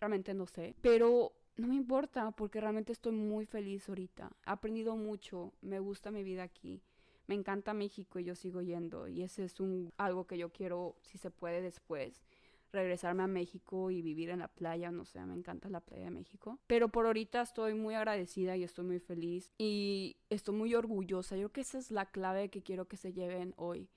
Realmente 0.00 0.34
no 0.34 0.46
sé, 0.46 0.74
pero 0.82 1.32
no 1.56 1.68
me 1.68 1.76
importa 1.76 2.32
porque 2.32 2.60
realmente 2.60 2.92
estoy 2.92 3.12
muy 3.12 3.46
feliz 3.46 3.88
ahorita. 3.88 4.32
He 4.44 4.50
aprendido 4.50 4.96
mucho, 4.96 5.54
me 5.62 5.78
gusta 5.78 6.10
mi 6.10 6.24
vida 6.24 6.42
aquí. 6.42 6.82
Me 7.28 7.36
encanta 7.36 7.74
México 7.74 8.18
y 8.18 8.24
yo 8.24 8.34
sigo 8.34 8.60
yendo 8.60 9.06
y 9.06 9.22
ese 9.22 9.44
es 9.44 9.60
un 9.60 9.92
algo 9.98 10.26
que 10.26 10.36
yo 10.36 10.50
quiero 10.50 10.96
si 11.02 11.16
se 11.16 11.30
puede 11.30 11.62
después 11.62 12.24
regresarme 12.72 13.22
a 13.22 13.26
México 13.26 13.90
y 13.90 14.02
vivir 14.02 14.30
en 14.30 14.40
la 14.40 14.48
playa, 14.48 14.90
no 14.90 15.04
sé, 15.04 15.24
me 15.26 15.34
encanta 15.34 15.68
la 15.68 15.80
playa 15.80 16.04
de 16.04 16.10
México. 16.10 16.58
Pero 16.66 16.88
por 16.88 17.06
ahorita 17.06 17.42
estoy 17.42 17.74
muy 17.74 17.94
agradecida 17.94 18.56
y 18.56 18.64
estoy 18.64 18.84
muy 18.84 19.00
feliz 19.00 19.50
y 19.58 20.16
estoy 20.30 20.54
muy 20.54 20.74
orgullosa. 20.74 21.36
Yo 21.36 21.48
creo 21.48 21.52
que 21.52 21.60
esa 21.62 21.78
es 21.78 21.90
la 21.90 22.06
clave 22.06 22.48
que 22.48 22.62
quiero 22.62 22.86
que 22.86 22.96
se 22.96 23.12
lleven 23.12 23.54
hoy. 23.56 23.88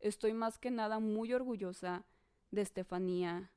Estoy 0.00 0.32
más 0.32 0.58
que 0.58 0.70
nada 0.70 0.98
muy 0.98 1.32
orgullosa 1.32 2.04
de 2.50 2.62
Estefanía, 2.62 3.50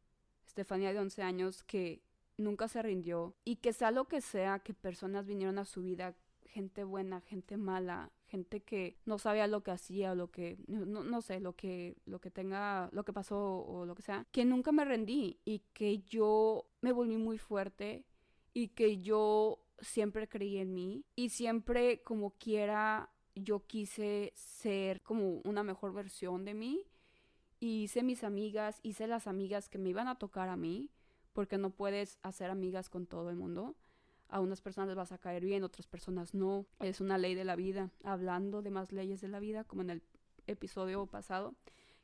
Estefanía 0.45 0.93
de 0.93 0.99
11 0.99 1.21
años 1.21 1.63
que 1.63 2.01
nunca 2.38 2.67
se 2.67 2.81
rindió 2.81 3.35
y 3.43 3.57
que 3.57 3.73
sea 3.73 3.91
lo 3.91 4.05
que 4.05 4.21
sea 4.21 4.59
que 4.59 4.73
personas 4.73 5.25
vinieron 5.25 5.57
a 5.57 5.65
su 5.65 5.81
vida, 5.81 6.15
gente 6.45 6.83
buena, 6.83 7.21
gente 7.21 7.57
mala, 7.57 8.11
gente 8.27 8.61
que 8.61 8.97
no 9.05 9.19
sabía 9.19 9.47
lo 9.47 9.61
que 9.61 9.71
hacía 9.71 10.11
o 10.11 10.15
lo 10.15 10.31
que 10.31 10.57
no, 10.67 11.03
no, 11.03 11.21
sé 11.21 11.39
lo 11.39 11.55
que 11.55 11.95
lo 12.05 12.19
que 12.19 12.31
tenga 12.31 12.89
lo 12.91 13.05
que 13.05 13.13
pasó 13.13 13.38
o 13.38 13.85
lo 13.85 13.95
que 13.95 14.01
sea 14.01 14.25
que 14.31 14.45
nunca 14.45 14.71
me 14.71 14.85
rendí 14.85 15.39
y 15.45 15.59
que 15.73 15.99
yo 15.99 16.67
me 16.81 16.91
volví 16.91 17.17
muy 17.17 17.38
fuerte 17.38 18.05
y 18.53 18.69
que 18.69 19.01
yo 19.01 19.59
siempre 19.79 20.27
creí 20.27 20.57
en 20.57 20.73
mí 20.73 21.05
y 21.15 21.29
siempre 21.29 22.01
como 22.01 22.31
quiera 22.31 23.11
yo 23.35 23.65
quise 23.67 24.33
ser 24.35 25.01
como 25.01 25.41
una 25.43 25.63
mejor 25.63 25.93
versión 25.93 26.45
de 26.45 26.53
mí 26.53 26.88
y 27.59 27.83
hice 27.83 28.01
mis 28.01 28.23
amigas 28.23 28.79
hice 28.81 29.07
las 29.07 29.27
amigas 29.27 29.69
que 29.69 29.77
me 29.77 29.89
iban 29.89 30.07
a 30.07 30.17
tocar 30.17 30.49
a 30.49 30.57
mí 30.57 30.89
porque 31.33 31.57
no 31.57 31.69
puedes 31.69 32.17
hacer 32.21 32.49
amigas 32.49 32.89
con 32.89 33.05
todo 33.05 33.29
el 33.29 33.35
mundo 33.35 33.75
a 34.36 34.41
unas 34.41 34.60
personas 34.60 34.89
les 34.89 34.98
vas 34.98 35.13
a 35.13 35.17
caer 35.17 35.45
bien, 35.45 35.63
otras 35.63 35.88
personas 35.88 36.34
no. 36.34 36.65
Es 36.82 37.00
una 37.00 37.17
ley 37.17 37.36
de 37.36 37.45
la 37.45 37.56
vida. 37.56 37.89
Hablando 38.04 38.62
de 38.62 38.69
más 38.69 38.91
leyes 38.91 39.21
de 39.21 39.30
la 39.30 39.39
vida, 39.39 39.63
como 39.63 39.82
en 39.82 39.89
el 39.91 40.04
episodio 40.45 41.06
pasado, 41.06 41.56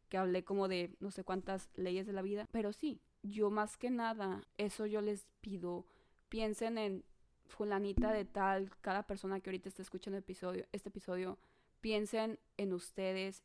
que 0.08 0.18
hablé 0.18 0.46
como 0.46 0.70
de 0.70 0.96
no 1.02 1.12
sé 1.12 1.26
cuántas 1.26 1.70
leyes 1.76 2.08
de 2.08 2.14
la 2.14 2.22
vida. 2.22 2.48
Pero 2.54 2.72
sí, 2.72 3.02
yo 3.22 3.50
más 3.50 3.76
que 3.76 3.90
nada, 3.90 4.48
eso 4.58 4.86
yo 4.86 5.02
les 5.02 5.28
pido. 5.42 5.86
Piensen 6.30 6.78
en 6.78 7.04
fulanita 7.48 8.14
de 8.14 8.24
tal, 8.24 8.72
cada 8.80 9.04
persona 9.04 9.42
que 9.42 9.50
ahorita 9.50 9.68
está 9.68 9.82
escuchando 9.82 10.18
episodio, 10.18 10.66
este 10.72 10.88
episodio, 10.88 11.38
piensen 11.82 12.40
en 12.56 12.72
ustedes, 12.72 13.44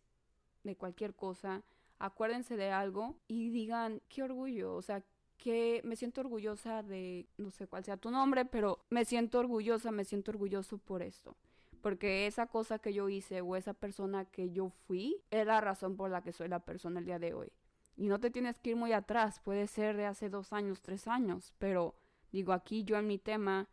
de 0.62 0.76
cualquier 0.76 1.16
cosa, 1.16 1.64
acuérdense 1.98 2.56
de 2.56 2.70
algo 2.70 3.16
y 3.26 3.50
digan, 3.50 4.00
qué 4.08 4.22
orgullo, 4.22 4.76
o 4.76 4.82
sea, 4.82 5.02
que 5.36 5.80
me 5.84 5.96
siento 5.96 6.20
orgullosa 6.20 6.82
de, 6.82 7.28
no 7.36 7.50
sé 7.50 7.66
cuál 7.66 7.84
sea 7.84 7.96
tu 7.96 8.10
nombre, 8.10 8.44
pero 8.44 8.84
me 8.90 9.04
siento 9.04 9.38
orgullosa, 9.38 9.90
me 9.90 10.04
siento 10.04 10.30
orgulloso 10.30 10.78
por 10.78 11.02
esto. 11.02 11.36
Porque 11.82 12.26
esa 12.26 12.46
cosa 12.46 12.78
que 12.78 12.92
yo 12.92 13.08
hice 13.08 13.42
o 13.42 13.54
esa 13.54 13.74
persona 13.74 14.24
que 14.24 14.50
yo 14.50 14.70
fui 14.70 15.22
es 15.30 15.46
la 15.46 15.60
razón 15.60 15.96
por 15.96 16.10
la 16.10 16.22
que 16.22 16.32
soy 16.32 16.48
la 16.48 16.60
persona 16.60 17.00
el 17.00 17.06
día 17.06 17.18
de 17.18 17.34
hoy. 17.34 17.52
Y 17.96 18.08
no 18.08 18.18
te 18.18 18.30
tienes 18.30 18.58
que 18.58 18.70
ir 18.70 18.76
muy 18.76 18.92
atrás, 18.92 19.40
puede 19.40 19.66
ser 19.66 19.96
de 19.96 20.06
hace 20.06 20.28
dos 20.28 20.52
años, 20.52 20.82
tres 20.82 21.06
años, 21.06 21.54
pero 21.58 21.94
digo, 22.32 22.52
aquí 22.52 22.84
yo 22.84 22.96
en 22.98 23.06
mi 23.06 23.18
tema 23.18 23.68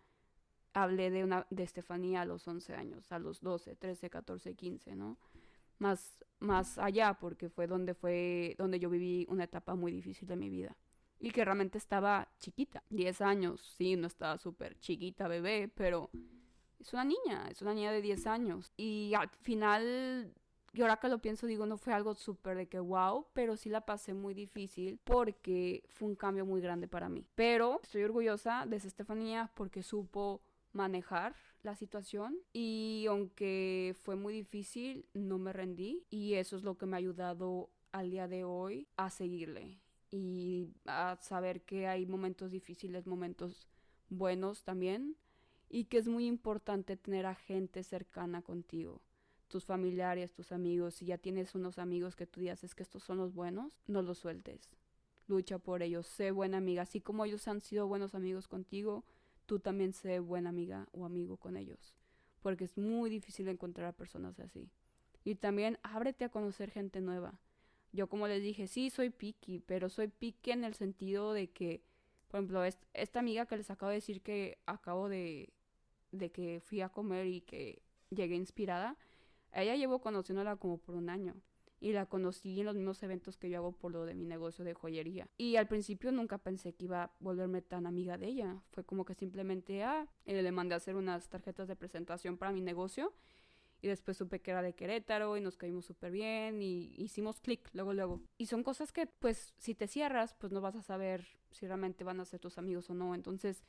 hablé 0.74 1.12
de, 1.12 1.24
una, 1.24 1.46
de 1.50 1.64
Estefanía 1.64 2.22
a 2.22 2.26
los 2.26 2.48
11 2.48 2.74
años, 2.76 3.12
a 3.12 3.20
los 3.20 3.42
12, 3.42 3.76
13, 3.76 4.10
14, 4.10 4.56
15, 4.56 4.96
¿no? 4.96 5.18
Más, 5.80 6.24
más 6.40 6.78
allá, 6.78 7.16
porque 7.16 7.50
fue 7.50 7.68
donde, 7.68 7.94
fue 7.94 8.56
donde 8.58 8.80
yo 8.80 8.90
viví 8.90 9.26
una 9.30 9.44
etapa 9.44 9.76
muy 9.76 9.92
difícil 9.92 10.28
de 10.28 10.36
mi 10.36 10.50
vida 10.50 10.78
y 11.24 11.32
que 11.32 11.46
realmente 11.46 11.78
estaba 11.78 12.28
chiquita, 12.38 12.84
10 12.90 13.22
años, 13.22 13.62
sí, 13.78 13.96
no 13.96 14.08
estaba 14.08 14.38
súper 14.38 14.78
chiquita 14.80 15.30
bebé, 15.30 15.72
pero 15.74 16.10
es 16.78 16.92
una 16.92 17.06
niña, 17.06 17.48
es 17.50 17.62
una 17.62 17.74
niña 17.74 17.94
de 17.94 18.02
10 18.02 18.28
años. 18.28 18.74
Y 18.76 19.14
al 19.18 19.30
final, 19.30 20.34
y 20.74 20.82
ahora 20.82 20.98
que 20.98 21.08
lo 21.08 21.20
pienso, 21.20 21.48
digo, 21.48 21.66
no 21.66 21.78
fue 21.78 21.94
algo 21.94 22.14
súper 22.14 22.58
de 22.58 22.68
que 22.68 22.78
wow, 22.78 23.26
pero 23.32 23.56
sí 23.56 23.70
la 23.70 23.86
pasé 23.86 24.14
muy 24.14 24.34
difícil 24.34 25.00
porque 25.02 25.86
fue 25.88 26.10
un 26.10 26.16
cambio 26.16 26.46
muy 26.46 26.60
grande 26.60 26.90
para 26.90 27.08
mí. 27.08 27.26
Pero 27.36 27.80
estoy 27.82 28.04
orgullosa 28.04 28.66
de 28.66 28.76
Estefanía 28.76 29.50
porque 29.56 29.82
supo 29.82 30.42
manejar 30.74 31.38
la 31.62 31.76
situación 31.76 32.38
y 32.52 33.06
aunque 33.08 33.96
fue 34.04 34.18
muy 34.18 34.34
difícil, 34.34 35.08
no 35.14 35.38
me 35.38 35.54
rendí 35.54 36.06
y 36.10 36.34
eso 36.34 36.58
es 36.58 36.64
lo 36.64 36.78
que 36.78 36.86
me 36.86 36.98
ha 36.98 37.00
ayudado 37.00 37.70
al 37.94 38.12
día 38.12 38.28
de 38.28 38.44
hoy 38.44 38.90
a 38.98 39.10
seguirle 39.10 39.83
y 40.14 40.70
a 40.86 41.18
saber 41.22 41.64
que 41.64 41.88
hay 41.88 42.06
momentos 42.06 42.52
difíciles, 42.52 43.08
momentos 43.08 43.68
buenos 44.10 44.64
también 44.64 45.18
y 45.70 45.86
que 45.86 45.98
es 45.98 46.08
muy 46.08 46.28
importante 46.28 46.96
tener 46.98 47.26
a 47.26 47.34
gente 47.34 47.82
cercana 47.82 48.44
contigo, 48.44 49.02
tus 49.48 49.66
familiares, 49.66 50.32
tus 50.32 50.52
amigos, 50.52 50.94
si 50.94 51.08
ya 51.08 51.18
tienes 51.18 51.56
unos 51.56 51.80
amigos 51.80 52.16
que 52.16 52.28
tú 52.28 52.42
dices 52.42 52.76
que 52.76 52.84
estos 52.84 53.02
son 53.02 53.18
los 53.18 53.34
buenos, 53.34 53.80
no 53.88 54.04
los 54.04 54.20
sueltes. 54.20 54.70
Lucha 55.26 55.58
por 55.58 55.82
ellos, 55.82 56.06
sé 56.06 56.30
buena 56.30 56.58
amiga, 56.58 56.84
así 56.84 57.02
como 57.02 57.26
ellos 57.26 57.48
han 57.48 57.62
sido 57.62 57.88
buenos 57.88 58.14
amigos 58.14 58.48
contigo, 58.48 59.04
tú 59.48 59.60
también 59.60 59.94
sé 59.94 60.20
buena 60.20 60.50
amiga 60.50 60.88
o 60.92 61.06
amigo 61.06 61.38
con 61.38 61.58
ellos, 61.58 61.96
porque 62.44 62.66
es 62.66 62.78
muy 62.78 63.10
difícil 63.10 63.48
encontrar 63.48 63.88
a 63.88 63.94
personas 63.94 64.40
así. 64.40 64.70
Y 65.24 65.36
también 65.36 65.80
ábrete 65.82 66.24
a 66.24 66.30
conocer 66.30 66.70
gente 66.70 67.02
nueva 67.02 67.40
yo 67.94 68.08
como 68.08 68.28
les 68.28 68.42
dije, 68.42 68.68
sí, 68.68 68.90
soy 68.90 69.12
picky, 69.12 69.60
pero 69.60 69.88
soy 69.88 70.08
picky 70.08 70.52
en 70.52 70.64
el 70.64 70.74
sentido 70.74 71.32
de 71.32 71.52
que, 71.52 71.84
por 72.28 72.40
ejemplo, 72.40 72.64
esta 72.64 73.20
amiga 73.20 73.46
que 73.46 73.56
les 73.56 73.70
acabo 73.70 73.92
de 73.92 73.98
decir 73.98 74.22
que 74.22 74.58
acabo 74.66 75.08
de, 75.08 75.54
de 76.12 76.32
que 76.32 76.60
fui 76.60 76.82
a 76.82 76.90
comer 76.90 77.28
y 77.28 77.42
que 77.42 77.84
llegué 78.10 78.36
inspirada, 78.36 78.98
ella 79.54 79.76
llevo 79.76 80.00
conociéndola 80.00 80.56
como 80.56 80.80
por 80.80 80.96
un 80.96 81.10
año. 81.10 81.36
Y 81.80 81.92
la 81.92 82.06
conocí 82.06 82.62
en 82.62 82.66
los 82.66 82.76
mismos 82.76 83.04
eventos 83.04 83.38
que 83.38 83.50
yo 83.50 83.58
hago 83.58 83.74
por 83.74 83.92
lo 83.92 84.06
de 84.06 84.16
mi 84.16 84.26
negocio 84.26 84.64
de 84.64 84.74
joyería. 84.74 85.28
Y 85.38 85.58
al 85.58 85.68
principio 85.68 86.14
nunca 86.14 86.38
pensé 86.38 86.74
que 86.74 86.86
iba 86.86 87.04
a 87.04 87.12
volverme 87.20 87.62
tan 87.62 87.86
amiga 87.86 88.18
de 88.18 88.28
ella. 88.28 88.64
Fue 88.72 88.86
como 88.86 89.04
que 89.04 89.14
simplemente, 89.16 89.84
ah, 89.84 90.08
eh, 90.26 90.42
le 90.42 90.52
mandé 90.54 90.76
a 90.76 90.78
hacer 90.78 90.96
unas 90.96 91.28
tarjetas 91.28 91.68
de 91.68 91.76
presentación 91.76 92.38
para 92.38 92.54
mi 92.54 92.62
negocio 92.62 93.14
y 93.84 93.90
después 93.90 94.16
supe 94.16 94.40
que 94.40 94.52
era 94.52 94.62
de 94.62 94.74
Querétaro 94.74 95.36
y 95.36 95.42
nos 95.42 95.58
caímos 95.58 95.86
súper 95.86 96.10
bien 96.10 96.62
y 96.62 96.94
hicimos 96.96 97.42
clic 97.42 97.70
luego, 97.74 97.94
luego. 97.94 98.22
Y 98.38 98.46
son 98.46 98.64
cosas 98.64 98.94
que, 98.94 99.08
pues, 99.08 99.54
si 99.58 99.76
te 99.76 99.88
cierras, 99.88 100.34
pues 100.36 100.54
no 100.54 100.62
vas 100.62 100.78
a 100.78 100.82
saber 100.82 101.28
si 101.52 101.68
realmente 101.68 102.06
van 102.06 102.22
a 102.22 102.26
ser 102.26 102.40
tus 102.40 102.58
amigos 102.58 102.90
o 102.90 102.94
no. 102.94 103.14
Entonces, 103.14 103.66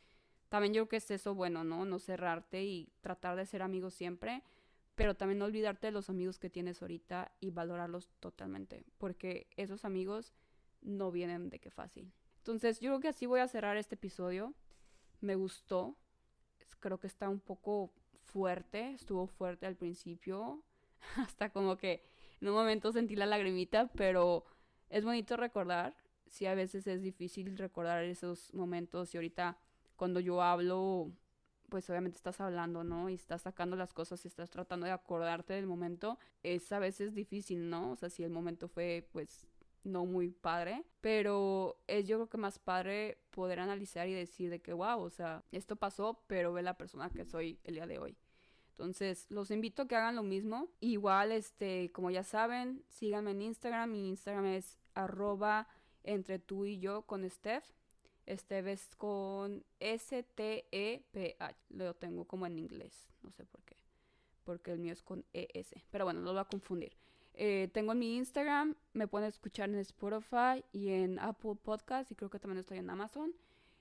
también 0.48 0.72
yo 0.72 0.82
creo 0.82 0.88
que 0.88 0.96
es 0.98 1.10
eso 1.10 1.34
bueno, 1.34 1.64
¿no? 1.64 1.84
No 1.84 1.98
cerrarte 1.98 2.62
y 2.62 2.92
tratar 3.00 3.34
de 3.34 3.44
ser 3.44 3.60
amigos 3.60 3.92
siempre, 3.92 4.44
pero 4.94 5.16
también 5.16 5.40
no 5.40 5.46
olvidarte 5.46 5.88
de 5.88 5.92
los 5.92 6.08
amigos 6.08 6.38
que 6.38 6.48
tienes 6.48 6.80
ahorita 6.80 7.32
y 7.40 7.50
valorarlos 7.50 8.08
totalmente, 8.20 8.84
porque 8.98 9.48
esos 9.56 9.84
amigos 9.84 10.32
no 10.80 11.10
vienen 11.10 11.50
de 11.50 11.58
qué 11.58 11.72
fácil. 11.72 12.12
Entonces, 12.36 12.78
yo 12.78 12.90
creo 12.90 13.00
que 13.00 13.08
así 13.08 13.26
voy 13.26 13.40
a 13.40 13.48
cerrar 13.48 13.76
este 13.76 13.96
episodio. 13.96 14.54
Me 15.20 15.34
gustó. 15.34 15.96
Creo 16.78 17.00
que 17.00 17.08
está 17.08 17.28
un 17.28 17.40
poco 17.40 17.92
fuerte, 18.34 18.90
estuvo 18.90 19.28
fuerte 19.28 19.64
al 19.64 19.76
principio, 19.76 20.60
hasta 21.16 21.50
como 21.50 21.76
que 21.76 22.02
en 22.40 22.48
un 22.48 22.54
momento 22.54 22.90
sentí 22.90 23.14
la 23.14 23.26
lagrimita, 23.26 23.86
pero 23.94 24.44
es 24.90 25.04
bonito 25.04 25.36
recordar, 25.36 25.96
sí 26.26 26.46
a 26.46 26.54
veces 26.56 26.86
es 26.88 27.00
difícil 27.00 27.56
recordar 27.56 28.02
esos 28.02 28.52
momentos 28.52 29.14
y 29.14 29.18
ahorita 29.18 29.56
cuando 29.94 30.18
yo 30.18 30.42
hablo, 30.42 31.12
pues 31.68 31.88
obviamente 31.88 32.16
estás 32.16 32.40
hablando, 32.40 32.82
¿no? 32.82 33.08
Y 33.08 33.14
estás 33.14 33.42
sacando 33.42 33.76
las 33.76 33.92
cosas 33.92 34.24
y 34.24 34.28
estás 34.28 34.50
tratando 34.50 34.84
de 34.86 34.92
acordarte 34.92 35.54
del 35.54 35.68
momento, 35.68 36.18
es 36.42 36.72
a 36.72 36.80
veces 36.80 37.14
difícil, 37.14 37.70
¿no? 37.70 37.92
O 37.92 37.96
sea, 37.96 38.10
si 38.10 38.24
el 38.24 38.30
momento 38.30 38.66
fue 38.66 39.08
pues 39.12 39.46
no 39.84 40.06
muy 40.06 40.30
padre, 40.30 40.84
pero 41.00 41.78
es 41.86 42.08
yo 42.08 42.16
creo 42.16 42.28
que 42.28 42.38
más 42.38 42.58
padre 42.58 43.18
poder 43.30 43.60
analizar 43.60 44.08
y 44.08 44.14
decir 44.14 44.50
de 44.50 44.60
que 44.60 44.72
wow, 44.72 45.00
o 45.00 45.10
sea, 45.10 45.44
esto 45.52 45.76
pasó, 45.76 46.24
pero 46.26 46.52
ve 46.52 46.62
la 46.62 46.76
persona 46.76 47.10
que 47.10 47.24
soy 47.24 47.60
el 47.64 47.74
día 47.74 47.86
de 47.86 47.98
hoy. 47.98 48.16
Entonces, 48.76 49.26
los 49.30 49.52
invito 49.52 49.82
a 49.82 49.88
que 49.88 49.94
hagan 49.94 50.16
lo 50.16 50.24
mismo. 50.24 50.68
Igual, 50.80 51.30
este, 51.30 51.92
como 51.92 52.10
ya 52.10 52.24
saben, 52.24 52.82
síganme 52.88 53.30
en 53.30 53.42
Instagram. 53.42 53.92
Mi 53.92 54.08
Instagram 54.08 54.46
es 54.46 54.78
arroba 54.94 55.68
entre 56.02 56.40
tú 56.40 56.64
y 56.64 56.80
yo 56.80 57.02
con 57.02 57.28
Steph. 57.30 57.64
Steph 58.28 58.66
es 58.66 58.96
con 58.96 59.64
S-T-E-P-H. 59.78 61.56
Lo 61.68 61.94
tengo 61.94 62.24
como 62.24 62.46
en 62.46 62.58
inglés. 62.58 63.08
No 63.22 63.30
sé 63.30 63.44
por 63.44 63.62
qué. 63.62 63.76
Porque 64.42 64.72
el 64.72 64.80
mío 64.80 64.92
es 64.92 65.04
con 65.04 65.24
E-S. 65.32 65.84
Pero 65.90 66.04
bueno, 66.04 66.20
no 66.20 66.26
lo 66.26 66.32
voy 66.32 66.40
a 66.40 66.44
confundir. 66.44 66.96
Eh, 67.34 67.68
tengo 67.72 67.92
en 67.92 68.00
mi 68.00 68.16
Instagram. 68.16 68.74
Me 68.92 69.06
pueden 69.06 69.28
escuchar 69.28 69.68
en 69.68 69.76
Spotify 69.76 70.64
y 70.72 70.88
en 70.88 71.20
Apple 71.20 71.54
Podcast. 71.62 72.10
Y 72.10 72.16
creo 72.16 72.28
que 72.28 72.40
también 72.40 72.58
estoy 72.58 72.78
en 72.78 72.90
Amazon. 72.90 73.32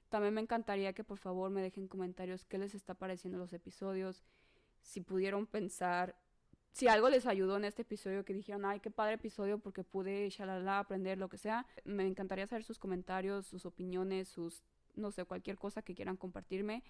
También 0.09 0.35
me 0.35 0.41
encantaría 0.41 0.93
que 0.93 1.03
por 1.03 1.17
favor 1.17 1.49
me 1.49 1.63
dejen 1.63 1.87
comentarios 1.87 2.45
qué 2.45 2.59
les 2.59 2.75
está 2.75 2.93
pareciendo 2.93 3.39
los 3.39 3.53
episodios 3.53 4.23
si 4.83 5.01
pudieron 5.01 5.47
pensar, 5.47 6.15
si 6.71 6.87
algo 6.87 7.09
les 7.09 7.25
ayudó 7.25 7.57
en 7.57 7.65
este 7.65 7.83
episodio, 7.83 8.25
que 8.25 8.33
dijeron, 8.33 8.65
ay, 8.65 8.79
qué 8.79 8.91
padre 8.91 9.15
episodio 9.15 9.59
porque 9.59 9.83
pude, 9.83 10.29
shalala, 10.29 10.79
aprender 10.79 11.17
lo 11.17 11.29
que 11.29 11.37
sea, 11.37 11.65
me 11.85 12.05
encantaría 12.05 12.47
saber 12.47 12.63
sus 12.63 12.79
comentarios, 12.79 13.47
sus 13.47 13.65
opiniones, 13.65 14.27
sus, 14.27 14.63
no 14.95 15.11
sé, 15.11 15.23
cualquier 15.25 15.57
cosa 15.57 15.81
que 15.81 15.95
quieran 15.95 16.17
compartirme, 16.17 16.83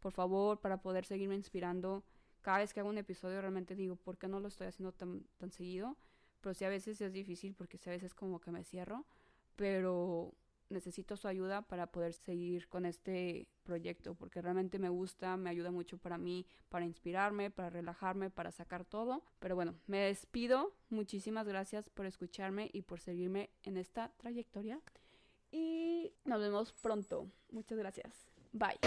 por 0.00 0.12
favor, 0.12 0.60
para 0.60 0.82
poder 0.82 1.04
seguirme 1.04 1.36
inspirando. 1.36 2.04
Cada 2.42 2.58
vez 2.58 2.74
que 2.74 2.80
hago 2.80 2.88
un 2.88 2.98
episodio 2.98 3.40
realmente 3.40 3.76
digo, 3.76 3.96
¿por 3.96 4.18
qué 4.18 4.26
no 4.26 4.40
lo 4.40 4.48
estoy 4.48 4.66
haciendo 4.66 4.92
tan, 4.92 5.24
tan 5.38 5.52
seguido? 5.52 5.96
Pero 6.40 6.54
sí 6.54 6.64
a 6.64 6.68
veces 6.68 7.00
es 7.00 7.12
difícil 7.12 7.54
porque 7.54 7.78
sí 7.78 7.88
a 7.88 7.92
veces 7.92 8.14
como 8.14 8.40
que 8.40 8.50
me 8.50 8.64
cierro, 8.64 9.06
pero 9.54 10.34
necesito 10.72 11.16
su 11.16 11.28
ayuda 11.28 11.62
para 11.62 11.86
poder 11.86 12.12
seguir 12.12 12.68
con 12.68 12.86
este 12.86 13.48
proyecto, 13.62 14.14
porque 14.14 14.42
realmente 14.42 14.78
me 14.78 14.88
gusta, 14.88 15.36
me 15.36 15.50
ayuda 15.50 15.70
mucho 15.70 15.98
para 15.98 16.18
mí, 16.18 16.46
para 16.68 16.84
inspirarme, 16.84 17.50
para 17.50 17.70
relajarme, 17.70 18.30
para 18.30 18.50
sacar 18.50 18.84
todo. 18.84 19.22
Pero 19.38 19.54
bueno, 19.54 19.74
me 19.86 19.98
despido. 19.98 20.74
Muchísimas 20.88 21.46
gracias 21.46 21.88
por 21.90 22.06
escucharme 22.06 22.70
y 22.72 22.82
por 22.82 23.00
seguirme 23.00 23.50
en 23.62 23.76
esta 23.76 24.12
trayectoria. 24.16 24.80
Y 25.50 26.12
nos 26.24 26.40
vemos 26.40 26.72
pronto. 26.72 27.30
Muchas 27.50 27.78
gracias. 27.78 28.26
Bye. 28.52 28.78